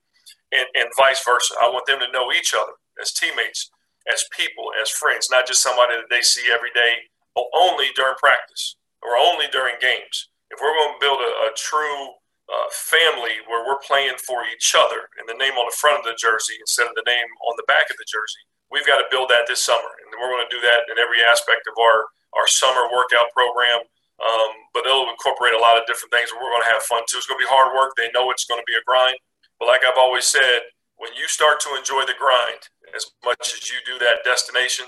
and, 0.56 0.66
and 0.73 0.88
vice 0.97 1.21
versa. 1.23 1.54
I 1.61 1.68
want 1.68 1.85
them 1.85 2.00
to 2.00 2.11
know 2.11 2.32
each 2.32 2.56
other 2.56 2.73
as 2.97 3.12
teammates, 3.12 3.68
as 4.09 4.25
people, 4.32 4.73
as 4.80 4.88
friends, 4.88 5.28
not 5.28 5.47
just 5.47 5.61
somebody 5.61 6.00
that 6.00 6.09
they 6.09 6.25
see 6.25 6.49
every 6.49 6.73
day, 6.73 7.12
or 7.37 7.47
only 7.52 7.92
during 7.94 8.16
practice 8.16 8.76
or 9.02 9.18
only 9.18 9.50
during 9.50 9.75
games. 9.82 10.30
If 10.50 10.62
we're 10.62 10.73
going 10.73 10.94
to 10.94 11.02
build 11.02 11.21
a, 11.21 11.32
a 11.49 11.56
true 11.59 12.14
uh, 12.47 12.68
family 12.71 13.42
where 13.50 13.66
we're 13.66 13.82
playing 13.82 14.16
for 14.23 14.47
each 14.47 14.75
other 14.78 15.11
and 15.18 15.26
the 15.26 15.38
name 15.38 15.59
on 15.59 15.66
the 15.66 15.76
front 15.76 15.99
of 16.00 16.06
the 16.06 16.16
jersey 16.16 16.54
instead 16.61 16.87
of 16.87 16.94
the 16.94 17.06
name 17.06 17.28
on 17.49 17.54
the 17.59 17.66
back 17.66 17.90
of 17.90 17.99
the 17.99 18.09
jersey, 18.09 18.42
we've 18.73 18.88
got 18.88 18.99
to 18.99 19.07
build 19.12 19.29
that 19.29 19.45
this 19.45 19.61
summer, 19.61 19.93
and 20.00 20.09
we're 20.17 20.33
going 20.33 20.43
to 20.43 20.50
do 20.50 20.64
that 20.64 20.88
in 20.88 20.97
every 20.97 21.21
aspect 21.21 21.69
of 21.69 21.76
our 21.76 22.09
our 22.33 22.49
summer 22.49 22.88
workout 22.88 23.29
program. 23.37 23.85
Um, 24.17 24.52
but 24.73 24.88
it'll 24.88 25.11
incorporate 25.12 25.52
a 25.52 25.61
lot 25.61 25.76
of 25.76 25.85
different 25.85 26.14
things, 26.14 26.33
and 26.33 26.41
we're 26.41 26.49
going 26.49 26.64
to 26.64 26.73
have 26.73 26.81
fun 26.88 27.05
too. 27.05 27.21
It's 27.21 27.29
going 27.29 27.37
to 27.37 27.45
be 27.45 27.52
hard 27.52 27.76
work. 27.76 27.93
They 27.95 28.09
know 28.17 28.33
it's 28.33 28.49
going 28.49 28.61
to 28.61 28.69
be 28.71 28.79
a 28.79 28.85
grind, 28.88 29.19
but 29.61 29.69
like 29.69 29.85
I've 29.85 30.00
always 30.00 30.25
said, 30.25 30.64
when 30.97 31.12
you 31.12 31.29
start 31.29 31.61
to 31.67 31.75
enjoy 31.76 32.07
the 32.07 32.17
grind 32.17 32.62
as 32.95 33.11
much 33.26 33.52
as 33.52 33.69
you 33.69 33.83
do 33.83 33.99
that 33.99 34.23
destination, 34.23 34.87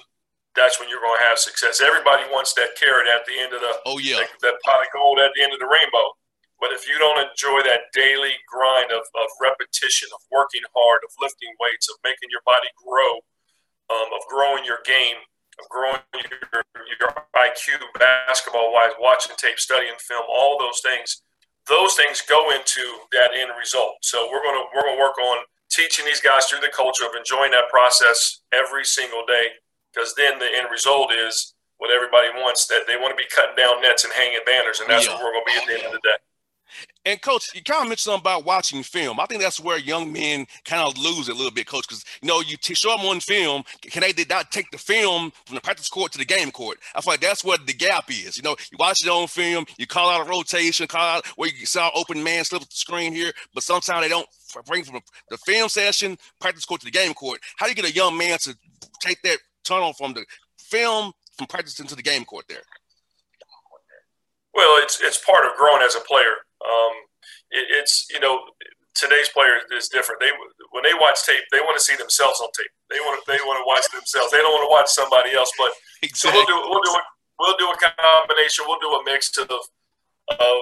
that's 0.55 0.79
when 0.79 0.87
you're 0.87 1.03
going 1.03 1.19
to 1.19 1.27
have 1.27 1.43
success. 1.43 1.83
Everybody 1.83 2.23
wants 2.31 2.55
that 2.55 2.79
carrot 2.79 3.11
at 3.11 3.27
the 3.27 3.35
end 3.35 3.53
of 3.53 3.61
the 3.61 3.75
oh 3.91 3.99
yeah 3.99 4.23
that, 4.23 4.31
that 4.41 4.57
pot 4.63 4.87
of 4.87 4.89
gold 4.95 5.19
at 5.19 5.35
the 5.35 5.43
end 5.43 5.53
of 5.53 5.59
the 5.59 5.69
rainbow. 5.69 6.15
But 6.63 6.71
if 6.71 6.87
you 6.87 6.97
don't 6.97 7.19
enjoy 7.19 7.67
that 7.67 7.91
daily 7.93 8.39
grind 8.47 8.95
of, 8.95 9.03
of 9.03 9.29
repetition, 9.43 10.09
of 10.15 10.23
working 10.31 10.63
hard, 10.73 11.03
of 11.03 11.11
lifting 11.19 11.51
weights, 11.59 11.91
of 11.91 11.99
making 12.07 12.31
your 12.31 12.47
body 12.47 12.71
grow, 12.79 13.21
um, 13.91 14.09
of 14.15 14.23
growing 14.29 14.65
your 14.65 14.79
game, 14.85 15.21
of 15.61 15.69
growing 15.69 16.01
your, 16.15 16.65
your 17.01 17.11
IQ 17.37 17.81
basketball 17.99 18.73
wise, 18.73 18.93
watching 19.01 19.37
tape, 19.37 19.59
studying 19.59 19.95
film, 19.99 20.25
all 20.29 20.59
those 20.59 20.81
things, 20.81 21.23
those 21.69 21.95
things 21.95 22.23
go 22.23 22.51
into 22.51 22.83
that 23.13 23.31
end 23.37 23.51
result. 23.59 23.97
So 24.03 24.29
we're 24.31 24.43
going 24.43 24.57
to 24.61 24.65
we're 24.75 24.83
going 24.83 24.97
to 24.97 25.01
work 25.01 25.19
on 25.19 25.45
teaching 25.71 26.05
these 26.05 26.21
guys 26.21 26.47
through 26.47 26.61
the 26.61 26.73
culture 26.75 27.05
of 27.05 27.17
enjoying 27.17 27.51
that 27.51 27.69
process 27.71 28.41
every 28.53 28.85
single 28.85 29.25
day 29.27 29.59
because 29.93 30.15
then 30.15 30.39
the 30.39 30.47
end 30.55 30.69
result 30.71 31.13
is 31.13 31.55
what 31.79 31.91
everybody 31.91 32.29
wants 32.37 32.67
that 32.67 32.87
they 32.87 32.97
want 32.97 33.11
to 33.11 33.17
be 33.17 33.29
cutting 33.29 33.57
down 33.57 33.81
nets 33.83 34.05
and 34.05 34.13
hanging 34.13 34.39
banners 34.47 34.81
and 34.81 34.89
that's 34.89 35.07
yeah. 35.07 35.15
what 35.15 35.25
we're 35.25 35.33
going 35.33 35.45
to 35.45 35.51
be 35.51 35.59
at 35.59 35.67
the 35.67 35.75
end 35.75 35.87
of 35.87 35.93
the 35.93 36.05
day 36.05 36.19
and 37.05 37.21
coach, 37.21 37.55
you 37.55 37.63
kind 37.63 37.83
of 37.83 37.89
mentioned 37.89 38.13
something 38.13 38.23
about 38.23 38.45
watching 38.45 38.83
film. 38.83 39.21
I 39.21 39.27
think 39.27 39.43
that's 39.43 39.61
where 39.61 39.79
young 39.79 40.13
men 40.13 40.47
kind 40.65 40.83
of 40.83 40.97
lose 40.97 41.29
a 41.29 41.35
little 41.35 41.51
bit, 41.51 41.67
coach, 41.67 41.87
because 41.87 42.05
you 42.23 42.29
know 42.29 42.41
you 42.41 42.57
t- 42.57 42.75
show 42.75 42.97
them 42.97 43.07
on 43.07 43.21
film. 43.21 43.63
Can 43.83 44.01
they 44.01 44.13
did 44.13 44.29
not 44.29 44.51
take 44.51 44.71
the 44.71 44.79
film 44.79 45.33
from 45.45 45.55
the 45.55 45.61
practice 45.61 45.89
court 45.89 46.13
to 46.13 46.19
the 46.19 46.25
game 46.25 46.51
court? 46.51 46.79
I 46.95 47.01
feel 47.01 47.13
like 47.13 47.21
that's 47.21 47.45
what 47.45 47.67
the 47.67 47.75
gap 47.75 48.11
is. 48.11 48.37
You 48.37 48.43
know, 48.43 48.57
you 48.73 48.79
watch 48.79 49.05
it 49.05 49.09
on 49.09 49.27
film, 49.29 49.67
you 49.77 49.87
call 49.87 50.09
out 50.09 50.27
a 50.27 50.31
rotation, 50.31 50.87
call 50.87 51.19
out 51.19 51.27
where 51.37 51.51
you 51.51 51.67
saw 51.67 51.91
open 51.95 52.23
man 52.23 52.45
slip 52.45 52.63
the 52.63 52.69
screen 52.71 53.13
here, 53.13 53.33
but 53.53 53.63
sometimes 53.63 54.03
they 54.03 54.09
don't 54.09 54.29
bring 54.67 54.85
from 54.85 55.01
the 55.31 55.37
film 55.39 55.69
session 55.69 56.17
practice 56.41 56.65
court 56.65 56.81
to 56.81 56.87
the 56.87 56.91
game 56.91 57.13
court. 57.13 57.41
How 57.57 57.67
do 57.67 57.71
you 57.71 57.77
get 57.77 57.91
a 57.91 57.93
young 57.93 58.17
man 58.17 58.39
to 58.41 58.57
take 59.01 59.21
that 59.23 59.39
tunnel 59.65 59.93
from 59.93 60.15
the 60.15 60.25
film 60.59 61.13
from 61.37 61.47
practice 61.47 61.81
into 61.81 61.95
the 61.95 62.03
game 62.03 62.25
court 62.25 62.47
there? 62.49 62.63
Well, 64.55 64.81
it's 64.83 65.01
it's 65.03 65.19
part 65.19 65.45
of 65.45 65.57
growing 65.57 65.83
as 65.83 65.97
a 65.97 66.01
player. 66.01 66.35
Um, 66.65 66.95
it, 67.51 67.67
it's 67.71 68.09
you 68.11 68.21
know 68.21 68.41
today's 68.95 69.29
player 69.29 69.59
is 69.75 69.91
different. 69.91 70.23
They 70.23 70.31
when 70.71 70.83
they 70.87 70.95
watch 70.95 71.27
tape, 71.27 71.43
they 71.51 71.61
want 71.61 71.77
to 71.77 71.85
see 71.85 71.99
themselves 71.99 72.41
on 72.41 72.49
tape. 72.55 72.71
They 72.89 73.03
want 73.03 73.21
to 73.21 73.23
they 73.27 73.39
want 73.43 73.61
to 73.61 73.67
watch 73.67 73.87
themselves. 73.91 74.31
They 74.31 74.41
don't 74.41 74.55
want 74.55 74.67
to 74.67 74.73
watch 74.73 74.89
somebody 74.89 75.35
else. 75.35 75.51
But 75.59 75.75
exactly. 76.03 76.31
so 76.31 76.35
we'll 76.35 76.49
do 76.49 76.57
we'll 76.71 76.85
do 76.87 76.95
a, 76.95 77.03
we'll 77.39 77.59
do 77.59 77.69
a 77.69 77.77
combination. 77.77 78.65
We'll 78.67 78.83
do 78.83 78.95
a 78.95 79.03
mix 79.05 79.35
of 79.37 79.51
of, 79.51 80.59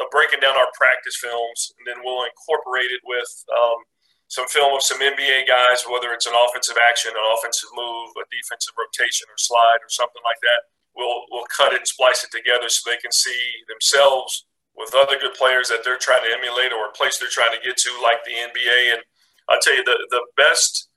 of 0.00 0.06
breaking 0.10 0.40
down 0.40 0.56
our 0.56 0.70
practice 0.78 1.18
films, 1.18 1.74
and 1.76 1.84
then 1.84 2.00
we'll 2.06 2.24
incorporate 2.24 2.88
it 2.94 3.02
with 3.04 3.28
um, 3.52 3.84
some 4.32 4.48
film 4.48 4.72
of 4.72 4.82
some 4.82 5.02
NBA 5.02 5.44
guys, 5.44 5.84
whether 5.84 6.14
it's 6.14 6.26
an 6.26 6.32
offensive 6.32 6.80
action, 6.88 7.12
an 7.12 7.26
offensive 7.36 7.68
move, 7.76 8.16
a 8.16 8.24
defensive 8.32 8.74
rotation 8.78 9.28
or 9.28 9.36
slide 9.36 9.82
or 9.82 9.90
something 9.90 10.22
like 10.24 10.40
that. 10.40 10.70
We'll 10.94 11.26
we'll 11.28 11.50
cut 11.50 11.74
it 11.74 11.82
and 11.82 11.90
splice 11.90 12.22
it 12.22 12.30
together 12.30 12.70
so 12.70 12.86
they 12.86 13.02
can 13.02 13.12
see 13.12 13.66
themselves 13.66 14.46
with 14.76 14.94
other 14.94 15.18
good 15.18 15.34
players 15.34 15.68
that 15.68 15.84
they're 15.84 15.98
trying 15.98 16.24
to 16.24 16.36
emulate 16.36 16.72
or 16.72 16.88
a 16.88 16.92
place 16.92 17.18
they're 17.18 17.28
trying 17.28 17.52
to 17.52 17.64
get 17.64 17.76
to, 17.76 17.90
like 18.02 18.24
the 18.24 18.32
NBA. 18.32 18.94
And 18.94 19.02
I'll 19.48 19.60
tell 19.60 19.74
you, 19.74 19.84
the, 19.84 19.98
the 20.10 20.24
best 20.36 20.88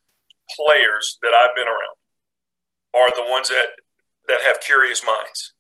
players 0.56 1.18
that 1.22 1.34
I've 1.34 1.56
been 1.56 1.68
around 1.68 1.98
are 2.96 3.16
the 3.16 3.30
ones 3.30 3.50
that, 3.50 3.78
that 4.28 4.42
have 4.46 4.62
curious 4.62 5.04
minds. 5.06 5.54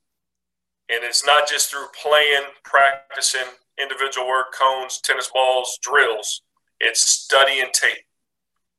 And 0.89 1.03
it's 1.03 1.25
not 1.25 1.47
just 1.47 1.69
through 1.69 1.87
playing, 2.01 2.43
practicing 2.63 3.47
individual 3.79 4.27
work, 4.27 4.53
cones, 4.53 4.99
tennis 5.01 5.29
balls, 5.33 5.77
drills. 5.81 6.41
It's 6.79 7.01
studying 7.01 7.69
tape 7.73 8.05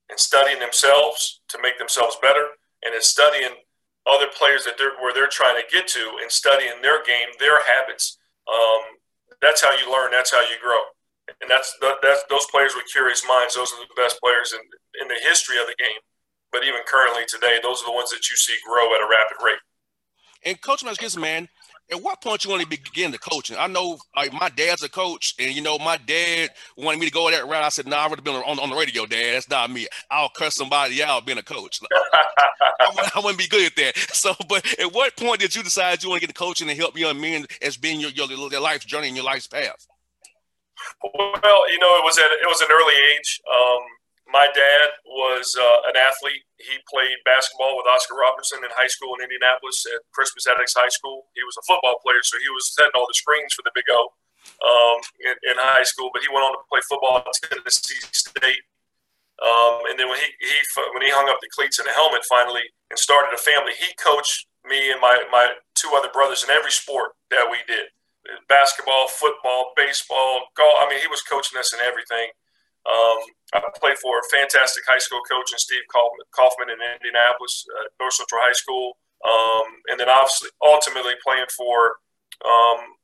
and 0.08 0.18
studying 0.18 0.58
themselves 0.58 1.40
to 1.48 1.58
make 1.62 1.78
themselves 1.78 2.16
better. 2.22 2.46
And 2.84 2.94
it's 2.94 3.08
studying 3.08 3.50
other 4.06 4.26
players 4.36 4.64
that 4.64 4.78
they're 4.78 4.96
where 5.00 5.12
they're 5.12 5.28
trying 5.28 5.56
to 5.56 5.66
get 5.70 5.86
to 5.88 6.18
and 6.22 6.30
studying 6.30 6.80
their 6.80 7.04
game, 7.04 7.28
their 7.38 7.62
habits. 7.64 8.16
Um, 8.48 8.97
that's 9.40 9.62
how 9.62 9.72
you 9.72 9.90
learn. 9.90 10.10
That's 10.10 10.32
how 10.32 10.42
you 10.42 10.58
grow. 10.62 10.80
And 11.40 11.50
that's 11.50 11.76
that's 12.02 12.24
those 12.30 12.46
players 12.50 12.72
with 12.74 12.88
curious 12.90 13.22
minds. 13.28 13.54
Those 13.54 13.72
are 13.72 13.84
the 13.84 14.00
best 14.00 14.18
players 14.20 14.56
in 14.56 14.62
in 15.02 15.08
the 15.08 15.20
history 15.22 15.60
of 15.60 15.66
the 15.68 15.76
game. 15.76 16.00
But 16.50 16.64
even 16.64 16.80
currently 16.88 17.28
today, 17.28 17.60
those 17.62 17.84
are 17.84 17.92
the 17.92 17.96
ones 17.96 18.10
that 18.10 18.24
you 18.30 18.36
see 18.36 18.56
grow 18.64 18.88
at 18.96 19.04
a 19.04 19.08
rapid 19.08 19.36
rate. 19.44 19.60
And 20.44 20.60
Coach 20.60 20.84
Marcus, 20.84 21.16
man, 21.16 21.48
at 21.90 22.02
what 22.02 22.20
point 22.20 22.44
you 22.44 22.50
want 22.50 22.62
to 22.62 22.68
begin 22.68 23.10
the 23.10 23.18
coaching? 23.18 23.56
I 23.58 23.66
know 23.66 23.98
like 24.14 24.32
my 24.32 24.48
dad's 24.50 24.82
a 24.82 24.88
coach, 24.88 25.34
and 25.38 25.54
you 25.54 25.62
know, 25.62 25.78
my 25.78 25.96
dad 25.96 26.50
wanted 26.76 27.00
me 27.00 27.06
to 27.06 27.12
go 27.12 27.30
that 27.30 27.46
route. 27.46 27.64
I 27.64 27.68
said, 27.70 27.86
no, 27.86 27.96
nah, 27.96 28.04
I've 28.04 28.08
already 28.08 28.22
been 28.22 28.34
on, 28.34 28.58
on 28.58 28.70
the 28.70 28.76
radio, 28.76 29.06
Dad. 29.06 29.34
That's 29.34 29.48
not 29.48 29.70
me. 29.70 29.86
I'll 30.10 30.28
cuss 30.28 30.56
somebody 30.56 31.02
out 31.02 31.26
being 31.26 31.38
a 31.38 31.42
coach. 31.42 31.80
I, 32.80 33.10
I, 33.14 33.20
wouldn't 33.20 33.38
be 33.38 33.48
good 33.48 33.66
at 33.66 33.76
that. 33.76 33.96
So, 34.18 34.34
but 34.48 34.66
at 34.80 34.92
what 34.92 35.16
point 35.16 35.40
did 35.40 35.54
you 35.54 35.62
decide 35.62 36.02
you 36.02 36.08
want 36.08 36.20
to 36.20 36.26
get 36.26 36.34
the 36.34 36.38
coaching 36.38 36.68
and 36.68 36.78
help 36.78 36.98
young 36.98 37.20
men 37.20 37.46
as 37.62 37.76
being 37.76 38.00
your, 38.00 38.10
your, 38.10 38.26
your 38.30 38.60
life's 38.60 38.84
journey 38.84 39.06
and 39.06 39.16
your 39.16 39.24
life's 39.24 39.46
path? 39.46 39.86
Well, 41.02 41.70
you 41.70 41.78
know, 41.78 41.98
it 41.98 42.04
was 42.04 42.18
at 42.18 42.30
it 42.30 42.46
was 42.46 42.60
an 42.60 42.68
early 42.70 42.94
age. 43.14 43.40
Um, 43.46 43.82
my 44.32 44.46
dad 44.54 44.88
was 45.06 45.56
uh, 45.58 45.88
an 45.88 45.96
athlete. 45.96 46.42
He 46.58 46.74
played 46.90 47.22
basketball 47.22 47.78
with 47.78 47.86
Oscar 47.86 48.18
Robertson 48.18 48.62
in 48.66 48.70
high 48.74 48.90
school 48.90 49.14
in 49.14 49.22
Indianapolis 49.22 49.86
at 49.86 50.02
Crispus 50.10 50.50
Attucks 50.50 50.74
High 50.74 50.90
School. 50.90 51.30
He 51.38 51.42
was 51.46 51.54
a 51.54 51.64
football 51.64 52.02
player, 52.02 52.22
so 52.26 52.38
he 52.42 52.50
was 52.50 52.74
setting 52.74 52.94
all 52.98 53.06
the 53.06 53.14
screens 53.14 53.54
for 53.54 53.62
the 53.62 53.74
Big 53.78 53.86
O 53.94 54.10
um, 54.66 54.98
in, 55.22 55.34
in, 55.46 55.56
high 55.58 55.86
school. 55.86 56.10
But 56.10 56.26
he 56.26 56.30
went 56.34 56.42
on 56.42 56.58
to 56.58 56.62
play 56.66 56.82
football 56.90 57.22
at 57.22 57.30
Tennessee 57.46 58.02
State. 58.10 58.66
Um, 59.38 59.86
and 59.86 59.94
then 59.94 60.10
when 60.10 60.18
he, 60.18 60.26
he 60.42 60.58
when 60.98 61.06
he 61.06 61.14
hung 61.14 61.30
up 61.30 61.38
the 61.38 61.50
cleats 61.54 61.78
and 61.78 61.86
the 61.86 61.94
helmet 61.94 62.26
finally 62.26 62.66
and 62.90 62.98
started 62.98 63.30
a 63.30 63.38
family, 63.38 63.70
he 63.78 63.94
coached 63.94 64.50
me 64.66 64.90
and 64.90 65.00
my, 65.00 65.14
my 65.30 65.54
two 65.78 65.94
other 65.94 66.10
brothers 66.10 66.42
in 66.42 66.50
every 66.50 66.74
sport 66.74 67.14
that 67.30 67.46
we 67.46 67.62
did 67.70 67.86
basketball, 68.48 69.08
football, 69.08 69.72
baseball, 69.76 70.52
golf. 70.56 70.76
I 70.80 70.88
mean, 70.88 71.00
he 71.00 71.08
was 71.08 71.22
coaching 71.22 71.58
us 71.58 71.72
in 71.72 71.80
everything. 71.80 72.28
Um, 72.84 73.18
I 73.54 73.64
played 73.80 73.96
for 73.98 74.18
a 74.18 74.28
fantastic 74.28 74.84
high 74.84 75.00
school 75.00 75.22
coach 75.24 75.52
in 75.52 75.58
Steve 75.58 75.84
Kaufman 75.88 76.68
in 76.68 76.76
Indianapolis, 76.76 77.64
uh, 77.80 77.88
North 77.98 78.12
Central 78.14 78.40
High 78.44 78.52
School. 78.52 78.98
Um, 79.24 79.80
and 79.88 79.98
then 79.98 80.08
obviously, 80.08 80.50
ultimately 80.62 81.14
playing 81.24 81.48
for, 81.56 81.96
um, 82.44 82.94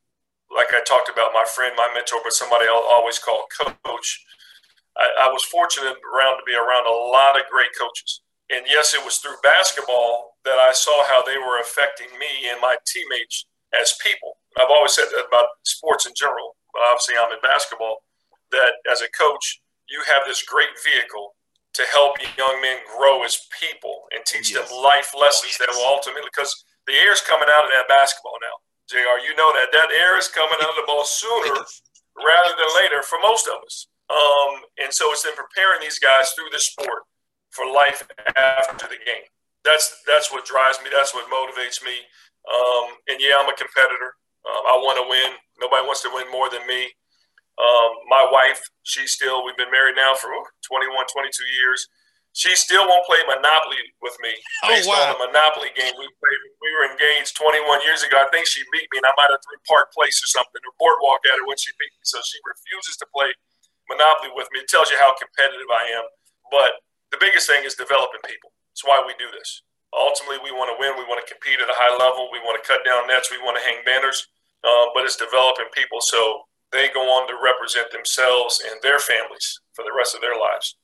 like 0.52 0.70
I 0.76 0.84
talked 0.84 1.08
about, 1.08 1.32
my 1.32 1.44
friend, 1.48 1.72
my 1.76 1.88
mentor, 1.94 2.20
but 2.22 2.32
somebody 2.32 2.66
I'll 2.68 2.86
always 2.92 3.18
call 3.18 3.48
coach. 3.50 4.24
I, 4.96 5.26
I 5.26 5.28
was 5.32 5.42
fortunate 5.44 5.96
around 6.04 6.38
to 6.38 6.44
be 6.46 6.54
around 6.54 6.86
a 6.86 6.94
lot 7.10 7.40
of 7.40 7.48
great 7.50 7.72
coaches. 7.74 8.20
And 8.52 8.66
yes, 8.68 8.94
it 8.94 9.02
was 9.02 9.18
through 9.18 9.40
basketball 9.42 10.36
that 10.44 10.60
I 10.60 10.72
saw 10.72 11.04
how 11.08 11.24
they 11.24 11.38
were 11.38 11.58
affecting 11.60 12.12
me 12.20 12.52
and 12.52 12.60
my 12.60 12.76
teammates 12.86 13.46
as 13.80 13.96
people. 14.04 14.36
I've 14.60 14.70
always 14.70 14.92
said 14.92 15.08
that 15.10 15.26
about 15.26 15.48
sports 15.64 16.06
in 16.06 16.12
general, 16.14 16.54
but 16.72 16.82
obviously 16.86 17.16
I'm 17.18 17.32
in 17.32 17.40
basketball, 17.42 18.04
that 18.52 18.78
as 18.86 19.00
a 19.00 19.10
coach, 19.18 19.63
you 19.88 20.02
have 20.06 20.22
this 20.26 20.42
great 20.42 20.72
vehicle 20.82 21.34
to 21.74 21.82
help 21.90 22.16
young 22.38 22.60
men 22.62 22.78
grow 22.96 23.24
as 23.24 23.50
people 23.58 24.06
and 24.14 24.24
teach 24.24 24.54
yes. 24.54 24.62
them 24.62 24.78
life 24.78 25.10
lessons 25.18 25.58
that 25.58 25.68
will 25.74 25.86
ultimately, 25.86 26.30
because 26.30 26.54
the 26.86 26.94
air 26.94 27.12
is 27.12 27.20
coming 27.20 27.50
out 27.50 27.66
of 27.66 27.70
that 27.74 27.90
basketball 27.90 28.38
now. 28.40 28.56
JR, 28.86 29.18
you 29.24 29.34
know 29.34 29.50
that 29.56 29.72
that 29.72 29.90
air 29.90 30.18
is 30.18 30.28
coming 30.28 30.60
out 30.60 30.70
of 30.70 30.78
the 30.78 30.86
ball 30.86 31.04
sooner 31.04 31.56
rather 32.14 32.52
than 32.54 32.70
later 32.78 33.02
for 33.02 33.18
most 33.22 33.48
of 33.48 33.58
us. 33.64 33.88
Um, 34.12 34.62
and 34.78 34.92
so 34.92 35.10
it's 35.10 35.24
in 35.24 35.32
preparing 35.34 35.80
these 35.80 35.98
guys 35.98 36.30
through 36.36 36.52
the 36.52 36.60
sport 36.60 37.08
for 37.50 37.64
life 37.66 38.06
after 38.36 38.86
the 38.86 39.00
game. 39.00 39.24
That's 39.64 40.04
that's 40.04 40.28
what 40.30 40.44
drives 40.44 40.76
me. 40.84 40.92
That's 40.92 41.16
what 41.16 41.24
motivates 41.32 41.80
me. 41.80 41.96
Um, 42.44 43.00
and 43.08 43.16
yeah, 43.16 43.40
I'm 43.40 43.48
a 43.48 43.56
competitor. 43.56 44.12
Um, 44.44 44.62
I 44.68 44.76
want 44.84 45.00
to 45.00 45.08
win. 45.08 45.32
Nobody 45.56 45.86
wants 45.88 46.04
to 46.04 46.12
win 46.12 46.28
more 46.30 46.52
than 46.52 46.66
me. 46.68 46.92
Um, 47.54 47.90
my 48.10 48.26
wife, 48.26 48.58
she 48.82 49.06
still, 49.06 49.46
we've 49.46 49.56
been 49.56 49.70
married 49.70 49.94
now 49.94 50.14
for 50.18 50.30
21, 50.66 50.90
22 50.90 51.44
years. 51.62 51.86
She 52.34 52.50
still 52.58 52.82
won't 52.82 53.06
play 53.06 53.22
Monopoly 53.30 53.78
with 54.02 54.18
me 54.18 54.34
oh, 54.66 54.74
based 54.74 54.90
oh, 54.90 54.98
wow. 54.98 55.06
on 55.06 55.08
the 55.14 55.30
Monopoly 55.30 55.70
game 55.78 55.94
we 55.94 56.10
played. 56.18 56.40
We 56.58 56.70
were 56.74 56.90
engaged 56.90 57.38
21 57.38 57.62
years 57.86 58.02
ago. 58.02 58.18
I 58.18 58.26
think 58.34 58.50
she 58.50 58.58
beat 58.74 58.90
me, 58.90 58.98
and 58.98 59.06
I 59.06 59.14
might 59.14 59.30
have 59.30 59.38
threw 59.38 59.54
Park 59.70 59.94
Place 59.94 60.18
or 60.18 60.26
something, 60.26 60.58
or 60.66 60.74
Boardwalk 60.82 61.22
at 61.30 61.38
her 61.38 61.46
when 61.46 61.54
she 61.54 61.70
beat 61.78 61.94
me. 61.94 62.02
So 62.02 62.18
she 62.26 62.42
refuses 62.42 62.98
to 62.98 63.06
play 63.14 63.30
Monopoly 63.86 64.34
with 64.34 64.50
me. 64.50 64.66
It 64.66 64.70
tells 64.70 64.90
you 64.90 64.98
how 64.98 65.14
competitive 65.14 65.70
I 65.70 65.94
am. 65.94 66.10
But 66.50 66.82
the 67.14 67.22
biggest 67.22 67.46
thing 67.46 67.62
is 67.62 67.78
developing 67.78 68.26
people. 68.26 68.50
That's 68.74 68.82
why 68.82 68.98
we 69.06 69.14
do 69.14 69.30
this. 69.30 69.62
Ultimately, 69.94 70.42
we 70.42 70.50
want 70.50 70.74
to 70.74 70.76
win. 70.82 70.98
We 70.98 71.06
want 71.06 71.22
to 71.22 71.28
compete 71.30 71.62
at 71.62 71.70
a 71.70 71.78
high 71.78 71.94
level. 71.94 72.34
We 72.34 72.42
want 72.42 72.58
to 72.58 72.66
cut 72.66 72.82
down 72.82 73.06
nets. 73.06 73.30
We 73.30 73.38
want 73.38 73.54
to 73.54 73.62
hang 73.62 73.86
banners. 73.86 74.26
Uh, 74.66 74.90
but 74.90 75.06
it's 75.06 75.14
developing 75.14 75.70
people. 75.70 76.02
So 76.02 76.50
they 76.74 76.88
go 76.92 77.00
on 77.00 77.28
to 77.28 77.34
represent 77.42 77.90
themselves 77.92 78.60
and 78.70 78.80
their 78.82 78.98
families 78.98 79.60
for 79.72 79.82
the 79.82 79.92
rest 79.96 80.14
of 80.14 80.20
their 80.20 80.38
lives. 80.38 80.76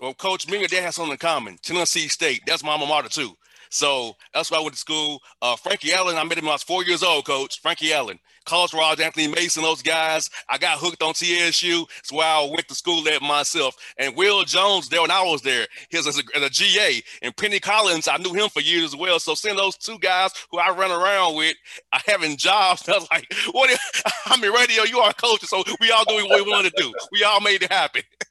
Well, 0.00 0.14
Coach, 0.14 0.48
me 0.48 0.58
and 0.58 0.68
Dad 0.68 0.82
have 0.82 0.94
something 0.94 1.12
in 1.12 1.18
common. 1.18 1.58
Tennessee 1.62 2.08
State. 2.08 2.42
That's 2.46 2.64
my 2.64 2.72
alma 2.72 2.86
mater 2.86 3.08
too. 3.08 3.34
So 3.70 4.14
that's 4.34 4.50
why 4.50 4.58
I 4.58 4.60
went 4.60 4.74
to 4.74 4.80
school. 4.80 5.20
Uh, 5.40 5.56
Frankie 5.56 5.92
Allen, 5.92 6.16
I 6.16 6.24
met 6.24 6.38
him 6.38 6.44
when 6.44 6.50
I 6.50 6.54
was 6.54 6.62
four 6.62 6.84
years 6.84 7.02
old, 7.02 7.24
coach. 7.24 7.60
Frankie 7.60 7.92
Allen. 7.92 8.18
College 8.44 8.74
Raj, 8.74 9.00
Anthony 9.00 9.28
Mason, 9.28 9.62
those 9.62 9.82
guys. 9.82 10.30
I 10.48 10.58
got 10.58 10.78
hooked 10.78 11.02
on 11.02 11.14
TSU. 11.14 11.86
That's 11.96 12.12
why 12.12 12.24
I 12.24 12.48
went 12.50 12.68
to 12.68 12.74
school 12.74 13.02
there 13.02 13.20
myself. 13.20 13.76
And 13.98 14.16
Will 14.16 14.42
Jones, 14.44 14.88
there 14.88 15.02
when 15.02 15.10
I 15.10 15.22
was 15.22 15.42
there, 15.42 15.66
he 15.88 15.96
was 15.96 16.18
a, 16.18 16.44
a 16.44 16.50
GA. 16.50 17.02
And 17.22 17.36
Penny 17.36 17.60
Collins, 17.60 18.08
I 18.08 18.16
knew 18.16 18.32
him 18.34 18.48
for 18.48 18.60
years 18.60 18.84
as 18.84 18.96
well. 18.96 19.18
So 19.18 19.34
seeing 19.34 19.56
those 19.56 19.76
two 19.76 19.98
guys 19.98 20.32
who 20.50 20.58
I 20.58 20.70
run 20.70 20.90
around 20.90 21.36
with, 21.36 21.56
I 21.92 22.00
having 22.06 22.36
jobs, 22.36 22.88
I 22.88 22.92
was 22.92 23.08
like, 23.10 23.32
what? 23.52 23.70
If, 23.70 24.02
I'm 24.26 24.42
in 24.42 24.52
radio, 24.52 24.84
you 24.84 24.98
are 24.98 25.10
a 25.10 25.14
coach. 25.14 25.42
So 25.42 25.62
we 25.80 25.90
all 25.90 26.04
doing 26.04 26.28
what 26.28 26.44
we 26.44 26.50
want 26.50 26.66
to 26.66 26.72
do. 26.76 26.92
We 27.12 27.24
all 27.24 27.40
made 27.40 27.62
it 27.62 27.72
happen. 27.72 28.02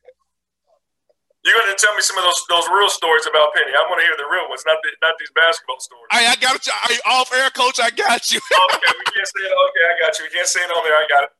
You're 1.46 1.56
going 1.56 1.72
to 1.72 1.80
tell 1.80 1.96
me 1.96 2.04
some 2.04 2.20
of 2.20 2.24
those 2.28 2.40
those 2.52 2.68
real 2.68 2.92
stories 2.92 3.24
about 3.24 3.56
Penny. 3.56 3.72
I 3.72 3.88
want 3.88 4.04
to 4.04 4.06
hear 4.06 4.18
the 4.20 4.28
real 4.28 4.52
ones, 4.52 4.64
not 4.68 4.78
the, 4.84 4.92
not 5.00 5.16
these 5.20 5.32
basketball 5.32 5.80
stories. 5.80 6.12
I, 6.12 6.28
I 6.28 6.36
got 6.36 6.60
you. 6.68 6.74
I, 6.76 7.00
off 7.08 7.32
air, 7.32 7.50
coach. 7.56 7.80
I 7.80 7.90
got 7.96 8.28
you. 8.32 8.44
okay, 8.76 8.92
we 8.92 9.06
can't 9.16 9.28
say 9.28 9.44
it. 9.48 9.56
Okay, 9.56 9.86
I 9.88 9.96
got 10.04 10.12
you. 10.20 10.28
We 10.28 10.32
can't 10.36 10.52
say 10.52 10.60
it 10.60 10.72
on 10.72 10.84
there. 10.84 10.98
I 11.00 11.06
got 11.08 11.24
it. 11.24 11.32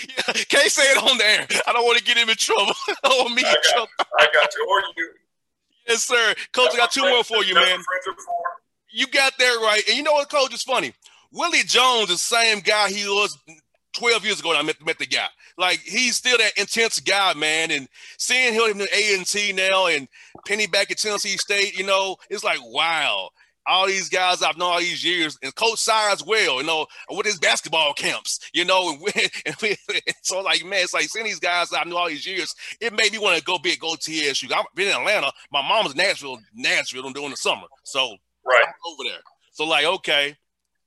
Yeah, 0.00 0.32
can't 0.48 0.70
say 0.70 0.86
it 0.94 1.02
on 1.02 1.18
there. 1.18 1.46
I 1.66 1.72
don't 1.72 1.84
want 1.84 1.98
to 1.98 2.04
get 2.04 2.16
him 2.16 2.30
in 2.30 2.36
trouble. 2.36 2.72
I 2.88 3.08
don't 3.10 3.18
want 3.26 3.34
me 3.34 3.42
I 3.44 3.50
in 3.50 3.54
got, 3.54 3.64
trouble. 3.74 3.92
I 4.18 4.26
got 4.32 4.48
you. 4.54 4.66
Or 4.70 4.82
you. 4.96 5.10
Yes, 5.88 6.04
sir. 6.04 6.34
Coach, 6.52 6.70
I 6.74 6.76
got 6.76 6.92
two 6.92 7.02
more 7.02 7.24
for 7.24 7.42
you, 7.44 7.54
man. 7.54 7.80
You 8.92 9.08
got 9.08 9.36
that 9.36 9.58
right. 9.62 9.82
And 9.88 9.96
you 9.96 10.02
know 10.04 10.12
what, 10.12 10.30
Coach? 10.30 10.54
It's 10.54 10.62
funny. 10.62 10.94
Willie 11.32 11.62
Jones 11.64 12.08
the 12.08 12.16
same 12.16 12.60
guy 12.60 12.88
he 12.90 13.04
was 13.06 13.36
12 14.00 14.24
years 14.24 14.40
ago 14.40 14.56
I 14.56 14.62
met, 14.62 14.84
met 14.84 14.98
the 14.98 15.06
guy. 15.06 15.26
Like 15.58 15.80
he's 15.80 16.16
still 16.16 16.38
that 16.38 16.56
intense 16.56 17.00
guy, 17.00 17.34
man. 17.34 17.70
And 17.70 17.86
seeing 18.16 18.54
him 18.54 18.80
in 18.80 18.88
A 18.94 19.14
and 19.14 19.26
T 19.26 19.52
now 19.52 19.86
and 19.86 20.08
Penny 20.46 20.66
back 20.66 20.90
at 20.90 20.96
Tennessee 20.96 21.36
State, 21.36 21.78
you 21.78 21.84
know, 21.84 22.16
it's 22.30 22.42
like 22.42 22.60
wow. 22.62 23.28
All 23.66 23.86
these 23.86 24.08
guys 24.08 24.42
I've 24.42 24.56
known 24.56 24.72
all 24.72 24.80
these 24.80 25.04
years, 25.04 25.38
and 25.42 25.54
Coach 25.54 25.78
Sire 25.78 26.10
as 26.10 26.24
well, 26.24 26.62
you 26.62 26.66
know, 26.66 26.86
with 27.10 27.26
his 27.26 27.38
basketball 27.38 27.92
camps, 27.92 28.40
you 28.54 28.64
know, 28.64 28.90
and, 28.92 29.00
we, 29.00 29.12
and, 29.44 29.54
we, 29.60 29.76
and 29.90 30.16
so 30.22 30.40
like 30.40 30.64
man, 30.64 30.82
it's 30.82 30.94
like 30.94 31.04
seeing 31.04 31.26
these 31.26 31.38
guys 31.38 31.70
I've 31.70 31.86
known 31.86 31.98
all 31.98 32.08
these 32.08 32.26
years, 32.26 32.54
it 32.80 32.94
made 32.94 33.12
me 33.12 33.18
want 33.18 33.36
to 33.36 33.44
go 33.44 33.58
big, 33.58 33.78
go 33.78 33.96
TSU. 33.96 34.48
I've 34.52 34.64
been 34.74 34.88
in 34.88 34.96
Atlanta. 34.96 35.30
My 35.52 35.60
mom's 35.60 35.94
Nashville, 35.94 36.38
Nashville 36.54 37.10
during 37.10 37.30
the 37.30 37.36
summer, 37.36 37.66
so 37.82 38.16
right 38.46 38.64
over 38.86 39.04
there. 39.04 39.20
So 39.52 39.66
like, 39.66 39.84
okay, 39.84 40.34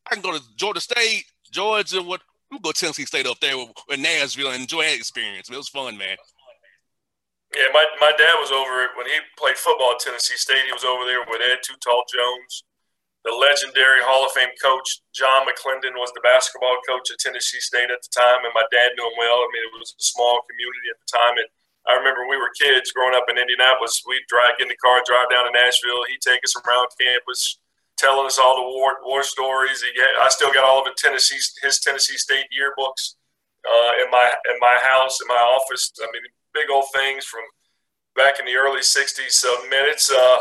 I 0.09 0.15
can 0.15 0.23
go 0.23 0.35
to 0.35 0.43
Georgia 0.55 0.81
State, 0.81 1.25
Georgia, 1.51 2.01
what 2.01 2.21
I'm 2.53 2.61
gonna 2.61 2.69
go 2.69 2.77
Tennessee 2.77 3.09
State 3.09 3.25
up 3.25 3.41
there 3.41 3.57
with, 3.57 3.73
with 3.89 3.97
Nashville 3.97 4.53
and 4.53 4.61
enjoy 4.61 4.85
that 4.85 4.93
experience. 4.93 5.49
It 5.49 5.57
was 5.57 5.73
fun, 5.73 5.97
man. 5.97 6.21
Yeah, 7.49 7.73
my, 7.73 7.81
my 7.97 8.13
dad 8.13 8.37
was 8.37 8.53
over 8.53 8.93
when 8.93 9.09
he 9.09 9.17
played 9.41 9.57
football 9.57 9.97
at 9.97 10.01
Tennessee 10.05 10.37
State. 10.37 10.61
He 10.69 10.73
was 10.73 10.85
over 10.85 11.01
there 11.01 11.25
with 11.25 11.41
Ed 11.41 11.65
Too 11.65 11.73
Tall 11.81 12.05
Jones. 12.05 12.61
The 13.25 13.33
legendary 13.33 14.05
Hall 14.05 14.21
of 14.21 14.37
Fame 14.37 14.53
coach 14.61 15.01
John 15.17 15.49
McClendon 15.49 15.97
was 15.97 16.13
the 16.13 16.21
basketball 16.21 16.77
coach 16.85 17.09
at 17.09 17.17
Tennessee 17.17 17.57
State 17.57 17.89
at 17.89 18.05
the 18.05 18.13
time, 18.13 18.45
and 18.45 18.53
my 18.53 18.69
dad 18.69 18.93
knew 18.93 19.05
him 19.09 19.17
well. 19.17 19.41
I 19.41 19.49
mean, 19.49 19.65
it 19.65 19.73
was 19.73 19.97
a 19.97 20.05
small 20.13 20.45
community 20.45 20.93
at 20.93 21.01
the 21.01 21.09
time, 21.09 21.33
and 21.41 21.49
I 21.89 21.97
remember 21.97 22.21
when 22.21 22.37
we 22.37 22.41
were 22.41 22.53
kids 22.53 22.93
growing 22.93 23.17
up 23.17 23.25
in 23.33 23.41
Indianapolis. 23.41 24.05
We'd 24.05 24.29
drive 24.29 24.61
get 24.61 24.69
in 24.69 24.73
the 24.73 24.77
car, 24.77 25.01
drive 25.09 25.33
down 25.33 25.49
to 25.49 25.53
Nashville. 25.57 26.05
He'd 26.05 26.21
take 26.21 26.45
us 26.45 26.53
around 26.53 26.93
campus, 27.01 27.57
telling 28.03 28.27
us 28.27 28.37
all 28.37 28.59
the 28.59 28.67
war 28.75 28.99
war 29.03 29.23
stories. 29.23 29.81
He 29.81 29.91
I 30.19 30.27
still 30.29 30.51
got 30.51 30.67
all 30.67 30.79
of 30.79 30.85
the 30.85 30.95
Tennessee 30.97 31.39
his 31.61 31.79
Tennessee 31.79 32.17
State 32.17 32.51
yearbooks 32.51 33.15
uh, 33.63 33.91
in 34.03 34.11
my 34.11 34.27
in 34.51 34.59
my 34.59 34.77
house 34.83 35.21
in 35.21 35.27
my 35.27 35.39
office. 35.39 35.91
I 36.03 36.07
mean, 36.11 36.23
big 36.53 36.67
old 36.67 36.85
things 36.91 37.23
from 37.23 37.41
back 38.15 38.39
in 38.39 38.45
the 38.45 38.59
early 38.59 38.81
'60s. 38.81 39.31
So, 39.31 39.47
man, 39.71 39.87
it's 39.87 40.11
uh, 40.11 40.39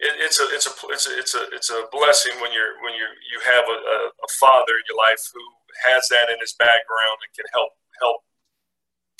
it, 0.00 0.16
it's 0.24 0.40
a 0.40 0.46
it's 0.50 0.66
a 0.66 0.72
it's 0.88 1.06
a 1.06 1.12
it's 1.18 1.34
a 1.34 1.42
it's 1.52 1.70
a 1.70 1.84
blessing 1.92 2.32
when 2.40 2.52
you're 2.52 2.80
when 2.80 2.94
you 2.96 3.04
you 3.28 3.38
have 3.44 3.68
a, 3.68 3.78
a, 3.78 3.96
a 4.08 4.30
father 4.40 4.72
in 4.72 4.84
your 4.88 4.98
life 4.98 5.20
who 5.28 5.44
has 5.92 6.08
that 6.08 6.32
in 6.32 6.40
his 6.40 6.56
background 6.56 7.20
and 7.20 7.30
can 7.36 7.46
help 7.52 7.76
help 8.00 8.24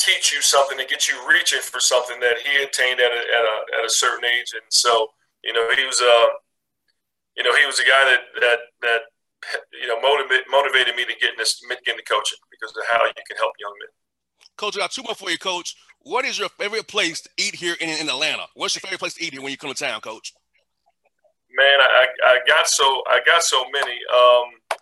teach 0.03 0.33
you 0.33 0.43
something 0.43 0.81
and 0.81 0.89
get 0.89 1.07
you 1.07 1.15
reaching 1.29 1.61
for 1.61 1.79
something 1.79 2.19
that 2.19 2.43
he 2.43 2.63
attained 2.63 2.99
at 2.99 3.13
a, 3.13 3.23
at 3.23 3.45
a, 3.47 3.57
at 3.79 3.87
a 3.87 3.91
certain 3.91 4.25
age. 4.27 4.51
And 4.53 4.67
so, 4.69 5.07
you 5.45 5.53
know, 5.53 5.63
he 5.77 5.87
was 5.87 6.01
a, 6.01 6.11
uh, 6.11 6.27
you 7.37 7.43
know, 7.43 7.55
he 7.57 7.67
was 7.67 7.79
the 7.79 7.85
guy 7.85 8.05
that, 8.05 8.21
that, 8.41 8.59
that, 8.83 9.01
you 9.81 9.87
know, 9.87 10.01
motivated, 10.01 10.45
motivated 10.51 10.95
me 10.97 11.05
to 11.05 11.15
get 11.19 11.31
in 11.31 11.39
this, 11.39 11.61
get 11.69 11.95
into 11.95 12.05
coaching 12.05 12.39
because 12.51 12.77
of 12.77 12.85
how 12.91 13.05
you 13.07 13.13
can 13.27 13.37
help 13.37 13.53
young 13.59 13.75
men. 13.81 13.89
Coach, 14.57 14.77
I 14.77 14.81
got 14.81 14.93
two 14.93 15.03
more 15.03 15.15
for 15.15 15.31
you, 15.31 15.39
Coach. 15.39 15.75
What 16.01 16.25
is 16.25 16.39
your 16.39 16.49
favorite 16.51 16.89
place 16.89 17.21
to 17.23 17.31
eat 17.39 17.55
here 17.55 17.77
in, 17.81 17.89
in 17.89 18.09
Atlanta? 18.09 18.47
What's 18.55 18.75
your 18.75 18.81
favorite 18.81 19.01
place 19.01 19.15
to 19.15 19.25
eat 19.25 19.33
here 19.33 19.43
when 19.43 19.51
you 19.51 19.57
come 19.57 19.73
to 19.73 19.77
town, 19.77 20.01
Coach? 20.01 20.33
Man, 21.55 21.81
I, 21.81 22.07
I 22.27 22.39
got 22.49 22.67
so 22.67 23.03
I 23.07 23.21
got 23.27 23.43
so 23.43 23.63
many. 23.71 23.93
Um, 23.93 24.79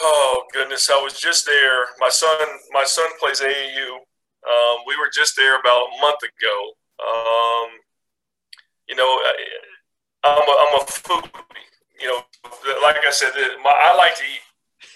oh 0.00 0.44
goodness, 0.52 0.90
I 0.90 1.00
was 1.02 1.18
just 1.18 1.46
there. 1.46 1.86
My 1.98 2.10
son, 2.10 2.38
my 2.72 2.84
son 2.84 3.06
plays 3.18 3.40
AAU. 3.40 3.94
Um, 4.46 4.76
we 4.86 4.94
were 4.96 5.10
just 5.12 5.36
there 5.36 5.58
about 5.58 5.88
a 5.88 6.00
month 6.02 6.20
ago. 6.22 6.72
Um, 7.00 7.70
you 8.88 8.94
know, 8.94 9.18
I'm 10.24 10.48
a, 10.48 10.54
I'm 10.54 10.74
a 10.78 10.82
foodie. 10.84 11.30
You 12.00 12.08
know, 12.14 12.20
like 12.82 13.02
I 13.02 13.10
said, 13.10 13.34
my, 13.62 13.70
I 13.70 13.94
like 13.96 14.16
to 14.16 14.24
eat. 14.24 14.44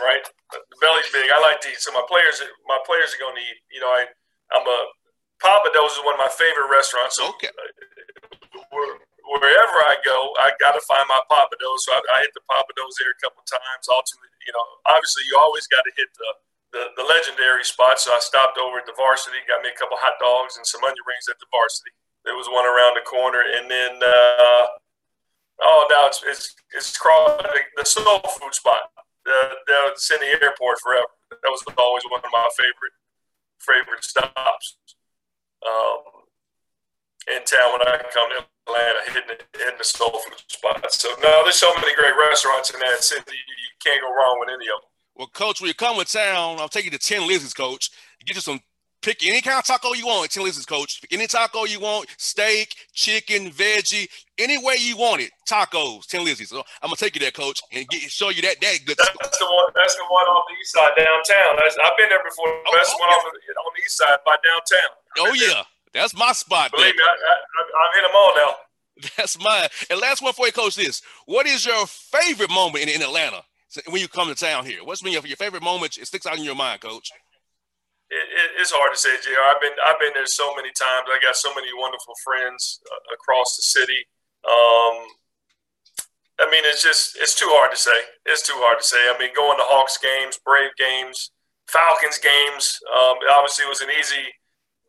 Right, 0.01 0.23
the 0.51 0.79
belly's 0.81 1.11
big. 1.13 1.31
I 1.31 1.39
like 1.43 1.61
to 1.63 1.69
eat. 1.69 1.79
So 1.79 1.93
my 1.93 2.03
players, 2.09 2.43
my 2.67 2.79
players 2.87 3.15
are 3.15 3.21
going 3.23 3.37
to 3.37 3.45
eat. 3.45 3.61
You 3.71 3.83
know, 3.83 3.91
I 3.91 4.07
I'm 4.55 4.67
a 4.67 4.79
Pappadeaux 5.43 5.91
is 5.91 5.99
one 6.07 6.15
of 6.15 6.23
my 6.23 6.31
favorite 6.31 6.71
restaurants. 6.71 7.19
So 7.19 7.27
okay. 7.35 7.51
wherever 8.71 9.79
I 9.91 9.99
go, 10.07 10.31
I 10.39 10.55
got 10.63 10.79
to 10.79 10.83
find 10.87 11.03
my 11.11 11.19
Pappadeaux. 11.27 11.77
So 11.83 11.99
I, 11.99 12.01
I 12.15 12.17
hit 12.23 12.31
the 12.31 12.47
Pappadeaux 12.47 12.87
there 13.03 13.11
a 13.11 13.19
couple 13.19 13.43
times. 13.43 13.91
Ultimately, 13.91 14.31
you 14.47 14.55
know, 14.55 14.63
obviously 14.87 15.27
you 15.27 15.35
always 15.35 15.67
got 15.67 15.83
to 15.83 15.93
hit 15.99 16.09
the, 16.15 16.31
the, 16.79 16.83
the 17.03 17.05
legendary 17.11 17.67
spot. 17.67 17.99
So 17.99 18.15
I 18.15 18.23
stopped 18.23 18.55
over 18.55 18.79
at 18.79 18.87
the 18.87 18.95
Varsity, 18.95 19.43
got 19.51 19.67
me 19.67 19.75
a 19.75 19.79
couple 19.79 19.99
hot 19.99 20.15
dogs 20.23 20.55
and 20.55 20.63
some 20.63 20.87
onion 20.87 21.03
rings 21.11 21.27
at 21.27 21.43
the 21.43 21.51
Varsity. 21.51 21.91
There 22.23 22.39
was 22.39 22.47
one 22.47 22.63
around 22.63 22.95
the 22.95 23.03
corner, 23.03 23.43
and 23.43 23.67
then 23.67 23.99
uh, 23.99 24.65
oh, 25.61 25.87
no, 25.91 26.07
it's 26.07 26.23
it's 26.27 26.55
it's 26.75 26.97
crawling 26.97 27.45
the 27.77 27.85
soul 27.85 28.21
food 28.41 28.55
spot. 28.55 28.89
The, 29.25 29.55
that's 29.69 30.11
in 30.11 30.19
the 30.19 30.27
airport 30.27 30.81
forever. 30.81 31.07
That 31.31 31.51
was 31.51 31.63
always 31.79 32.03
one 32.11 32.21
of 32.25 32.31
my 32.33 32.49
favorite 32.57 32.97
favorite 33.61 34.05
stops 34.05 34.77
um, 35.63 36.27
in 37.31 37.45
town 37.45 37.73
when 37.73 37.87
I 37.87 38.03
come 38.13 38.29
to 38.35 38.45
Atlanta, 38.67 39.01
hitting, 39.07 39.47
hitting 39.57 39.79
the 39.79 39.85
soul 39.85 40.11
food 40.11 40.43
spot. 40.49 40.93
So 40.93 41.09
no, 41.23 41.43
there's 41.45 41.57
so 41.57 41.73
many 41.77 41.95
great 41.95 42.15
restaurants 42.19 42.71
in 42.71 42.81
that 42.81 43.03
city. 43.03 43.23
You 43.31 43.71
can't 43.85 44.01
go 44.01 44.09
wrong 44.09 44.39
with 44.41 44.49
any 44.49 44.67
of 44.67 44.83
them. 44.83 44.91
Well, 45.15 45.29
Coach, 45.29 45.61
when 45.61 45.69
you 45.69 45.75
come 45.75 45.99
to 45.99 46.05
town, 46.05 46.59
I'll 46.59 46.69
take 46.69 46.85
you 46.85 46.91
to 46.91 46.99
Tin 46.99 47.27
Lizzy's, 47.27 47.55
Coach. 47.55 47.91
Get 48.25 48.35
you 48.37 48.41
some 48.41 48.61
Pick 49.03 49.27
any 49.27 49.41
kind 49.43 49.59
of 49.59 49.65
taco 49.65 49.95
you 49.95 50.07
want. 50.07 50.31
Tin 50.31 50.45
Lizzy's, 50.45 50.65
Coach. 50.65 51.01
Pick 51.01 51.13
any 51.13 51.27
taco 51.27 51.65
you 51.65 51.81
want. 51.81 52.09
Steak, 52.19 52.77
chicken, 52.95 53.51
veggie, 53.51 54.09
any 54.39 54.65
way 54.65 54.77
you 54.79 54.97
want 54.97 55.21
it. 55.21 55.33
Tacos, 55.49 56.07
Tin 56.07 56.25
Lizzy's. 56.25 56.51
So 56.51 56.63
I'm 56.81 56.89
gonna 56.89 56.97
take 56.97 57.17
you 57.17 57.21
there, 57.21 57.33
Coach, 57.33 57.61
and 57.73 57.87
get, 57.89 58.01
show 58.03 58.31
you 58.31 58.43
that 58.43 58.61
that 58.61 58.79
good. 58.87 58.97
That's 58.97 59.39
the 59.39 59.45
one. 59.45 59.67
That's 59.75 59.97
the 59.97 60.05
one 60.09 60.25
on 60.25 60.43
the 60.49 60.55
east 60.61 60.73
side 60.73 60.93
downtown. 60.97 61.57
That's, 61.57 61.77
I've 61.85 61.97
been 61.99 62.09
there 62.11 62.23
before. 62.23 62.47
Oh, 62.47 62.77
Best 62.79 62.95
one 63.01 63.09
on 63.09 63.33
the, 63.35 63.53
on 63.61 63.73
the 63.77 63.83
east 63.83 63.99
side 63.99 64.19
by 64.25 64.37
downtown. 64.39 64.91
Oh 65.19 65.35
yeah, 65.35 65.55
there. 65.55 65.65
that's 65.93 66.15
my 66.17 66.31
spot. 66.31 66.71
Believe 66.71 66.95
there. 66.95 66.95
me, 66.95 67.03
I, 67.03 67.11
I, 67.11 67.63
I'm 67.83 67.99
in 67.99 68.03
them 68.05 68.13
all 68.15 68.35
now. 68.37 68.55
That's 69.17 69.43
mine. 69.43 69.69
And 69.91 69.99
last 70.01 70.23
one 70.23 70.35
for 70.35 70.47
you, 70.47 70.53
Coach. 70.53 70.77
This: 70.77 71.03
What 71.27 71.47
is 71.47 71.67
your 71.67 71.87
favorite 71.87 72.51
moment 72.51 72.85
in, 72.85 72.91
in 72.91 73.03
Atlanta 73.03 73.43
when 73.89 74.01
you 74.01 74.07
come 74.07 74.29
to 74.29 74.35
town 74.35 74.65
here? 74.67 74.85
What's 74.85 75.03
been 75.03 75.13
your, 75.13 75.27
your 75.27 75.39
favorite 75.39 75.63
moment? 75.63 75.97
It 75.97 76.07
sticks 76.07 76.27
out 76.27 76.37
in 76.37 76.45
your 76.45 76.55
mind, 76.55 76.83
Coach 76.83 77.11
it, 78.13 78.27
it, 78.29 78.49
it's 78.61 78.71
hard 78.71 78.93
to 78.93 79.01
say, 79.01 79.17
Jr. 79.25 79.41
I've 79.41 79.61
been 79.65 79.73
I've 79.81 79.97
been 79.97 80.13
there 80.13 80.29
so 80.29 80.53
many 80.53 80.69
times. 80.77 81.09
I 81.09 81.17
got 81.25 81.37
so 81.37 81.49
many 81.57 81.73
wonderful 81.73 82.13
friends 82.21 82.85
uh, 82.85 83.17
across 83.17 83.57
the 83.57 83.65
city. 83.65 84.05
Um, 84.45 85.17
I 86.37 86.45
mean, 86.53 86.69
it's 86.69 86.85
just 86.85 87.17
it's 87.17 87.33
too 87.33 87.49
hard 87.57 87.73
to 87.73 87.81
say. 87.81 87.97
It's 88.29 88.45
too 88.45 88.61
hard 88.61 88.85
to 88.85 88.87
say. 88.87 89.01
I 89.09 89.17
mean, 89.17 89.33
going 89.33 89.57
to 89.57 89.65
Hawks 89.65 89.97
games, 89.97 90.37
Brave 90.45 90.77
games, 90.77 91.33
Falcons 91.73 92.21
games. 92.21 92.77
Um, 92.93 93.17
obviously, 93.33 93.65
it 93.65 93.73
was 93.73 93.81
an 93.81 93.93
easy. 93.97 94.29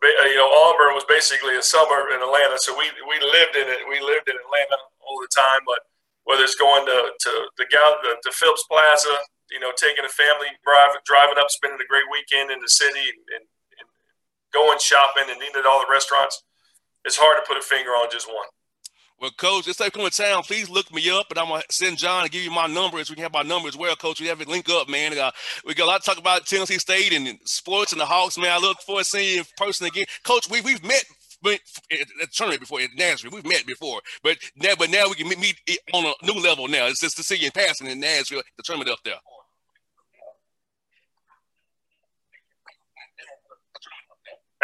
Uh, 0.04 0.28
you 0.28 0.36
know, 0.36 0.52
Auburn 0.68 0.92
was 0.92 1.08
basically 1.08 1.56
a 1.56 1.64
suburb 1.64 2.12
in 2.12 2.20
Atlanta, 2.20 2.60
so 2.60 2.76
we 2.76 2.92
we 3.08 3.24
lived 3.24 3.56
in 3.56 3.72
it. 3.72 3.88
We 3.88 4.04
lived 4.04 4.28
in 4.28 4.36
Atlanta 4.36 4.78
all 5.00 5.24
the 5.24 5.32
time. 5.32 5.64
But 5.64 5.80
whether 6.28 6.44
it's 6.44 6.60
going 6.60 6.84
to 6.92 7.00
to 7.16 7.32
the, 7.56 7.66
the 7.72 8.12
to 8.20 8.32
Phipps 8.36 8.68
Plaza, 8.68 9.16
you 9.54 9.62
know, 9.62 9.70
taking 9.78 10.04
a 10.04 10.10
family, 10.10 10.50
drive, 10.66 10.98
driving 11.06 11.38
up, 11.38 11.54
spending 11.54 11.78
a 11.78 11.86
great 11.86 12.10
weekend 12.10 12.50
in 12.50 12.60
the 12.60 12.68
city, 12.68 13.06
and, 13.13 13.22
and, 13.38 13.46
going 14.54 14.78
shopping 14.80 15.24
and 15.30 15.42
eating 15.42 15.58
at 15.58 15.66
all 15.66 15.80
the 15.80 15.92
restaurants. 15.92 16.44
It's 17.06 17.18
hard 17.18 17.38
to 17.38 17.48
put 17.48 17.58
a 17.58 17.66
finger 17.66 17.89
on 17.89 18.08
just 18.12 18.28
one. 18.28 18.46
Well, 19.20 19.32
Coach, 19.32 19.66
this 19.66 19.78
time 19.78 19.89
coming 19.89 20.10
to 20.10 20.16
town, 20.16 20.44
please 20.44 20.70
look 20.70 20.94
me 20.94 21.10
up, 21.10 21.28
and 21.30 21.39
I'm 21.39 21.48
gonna 21.48 21.63
send 21.70 21.98
John 21.98 22.24
and 22.24 22.32
give 22.32 22.44
you 22.44 22.52
my 22.52 22.68
numbers. 22.68 23.10
We 23.10 23.16
can 23.16 23.24
have 23.24 23.34
my 23.34 23.42
number 23.42 23.68
as 23.68 23.78
well, 23.78 23.96
Coach. 23.96 24.20
We 24.20 24.28
have 24.28 24.42
it 24.42 24.48
link 24.48 24.70
up, 24.70 24.89
man. 24.89 25.18
Uh, 25.18 25.32
we 25.66 25.74
got 25.74 25.86
a 25.86 25.88
lot 25.88 26.04
to 26.04 26.10
talk 26.10 26.20
about 26.20 26.46
Tennessee 26.46 26.78
State 26.78 27.13
and 27.13 27.39
sports 27.46 27.94
and 27.94 28.02
the 28.02 28.06
Hawks, 28.06 28.38
man. 28.38 28.52
I 28.52 28.58
look 28.58 28.80
forward 28.82 29.06
to 29.06 29.10
seeing 29.10 29.36
you 29.36 29.39
in 29.39 29.46
person 29.58 29.88
again, 29.88 30.06
Coach. 30.24 30.50
We 30.50 30.62
we've 30.62 30.84
met 30.84 31.06
at 31.46 31.60
the 31.89 32.28
tournament 32.32 32.62
before 32.62 32.82
at 32.82 32.89
Nashville. 32.96 33.32
We've 33.34 33.46
met 33.46 33.66
before, 33.66 34.02
but 34.24 34.38
now, 34.56 34.74
but 34.78 34.89
now 34.89 35.08
we 35.08 35.16
can 35.16 35.30
meet 35.30 35.60
on 35.94 36.06
a 36.06 36.26
new 36.26 36.42
level. 36.42 36.68
Now 36.68 36.88
it's 36.88 37.00
just 37.00 37.18
to 37.18 37.24
see 37.24 37.38
you 37.38 37.46
in 37.46 37.52
passing 37.52 37.88
in 37.88 38.00
Nashville, 38.00 38.42
the 38.58 38.63
tournament 38.63 38.92
up 38.92 39.00
there. 39.04 39.16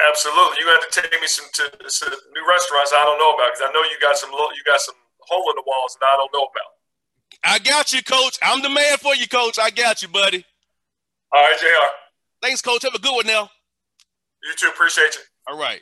Absolutely, 0.08 0.58
you 0.62 0.68
have 0.68 0.90
to 0.90 1.02
take 1.02 1.12
me 1.20 1.28
some 1.28 1.46
to, 1.54 1.90
some 1.90 2.10
new 2.10 2.46
restaurants 2.48 2.94
I 2.94 3.04
don't 3.04 3.20
know 3.20 3.34
about 3.34 3.52
because 3.52 3.68
I 3.68 3.74
know 3.74 3.84
you 3.84 3.98
got 4.02 4.18
some 4.18 4.32
you 4.32 4.64
got 4.66 4.80
some 4.80 4.96
hole 5.20 5.50
in 5.52 5.56
the 5.56 5.64
walls 5.66 5.98
that 6.00 6.06
I 6.08 6.16
don't 6.16 6.32
know 6.34 6.48
about. 6.48 6.80
I 7.44 7.60
got 7.60 7.94
you, 7.94 8.04
coach. 8.04 8.38
I'm 8.44 8.62
the 8.62 8.70
man 8.70 8.98
for 8.98 9.16
you, 9.16 9.28
coach. 9.28 9.60
I 9.60 9.70
got 9.70 10.02
you, 10.02 10.08
buddy. 10.08 10.46
All 11.32 11.42
right, 11.42 11.58
Jr. 11.60 11.66
Thanks, 12.42 12.62
coach. 12.62 12.84
Have 12.84 12.96
a 12.96 13.00
good 13.00 13.14
one 13.14 13.28
now. 13.28 13.50
You 14.44 14.54
too. 14.56 14.68
Appreciate 14.68 15.16
you. 15.16 15.22
All 15.48 15.58
right. 15.58 15.82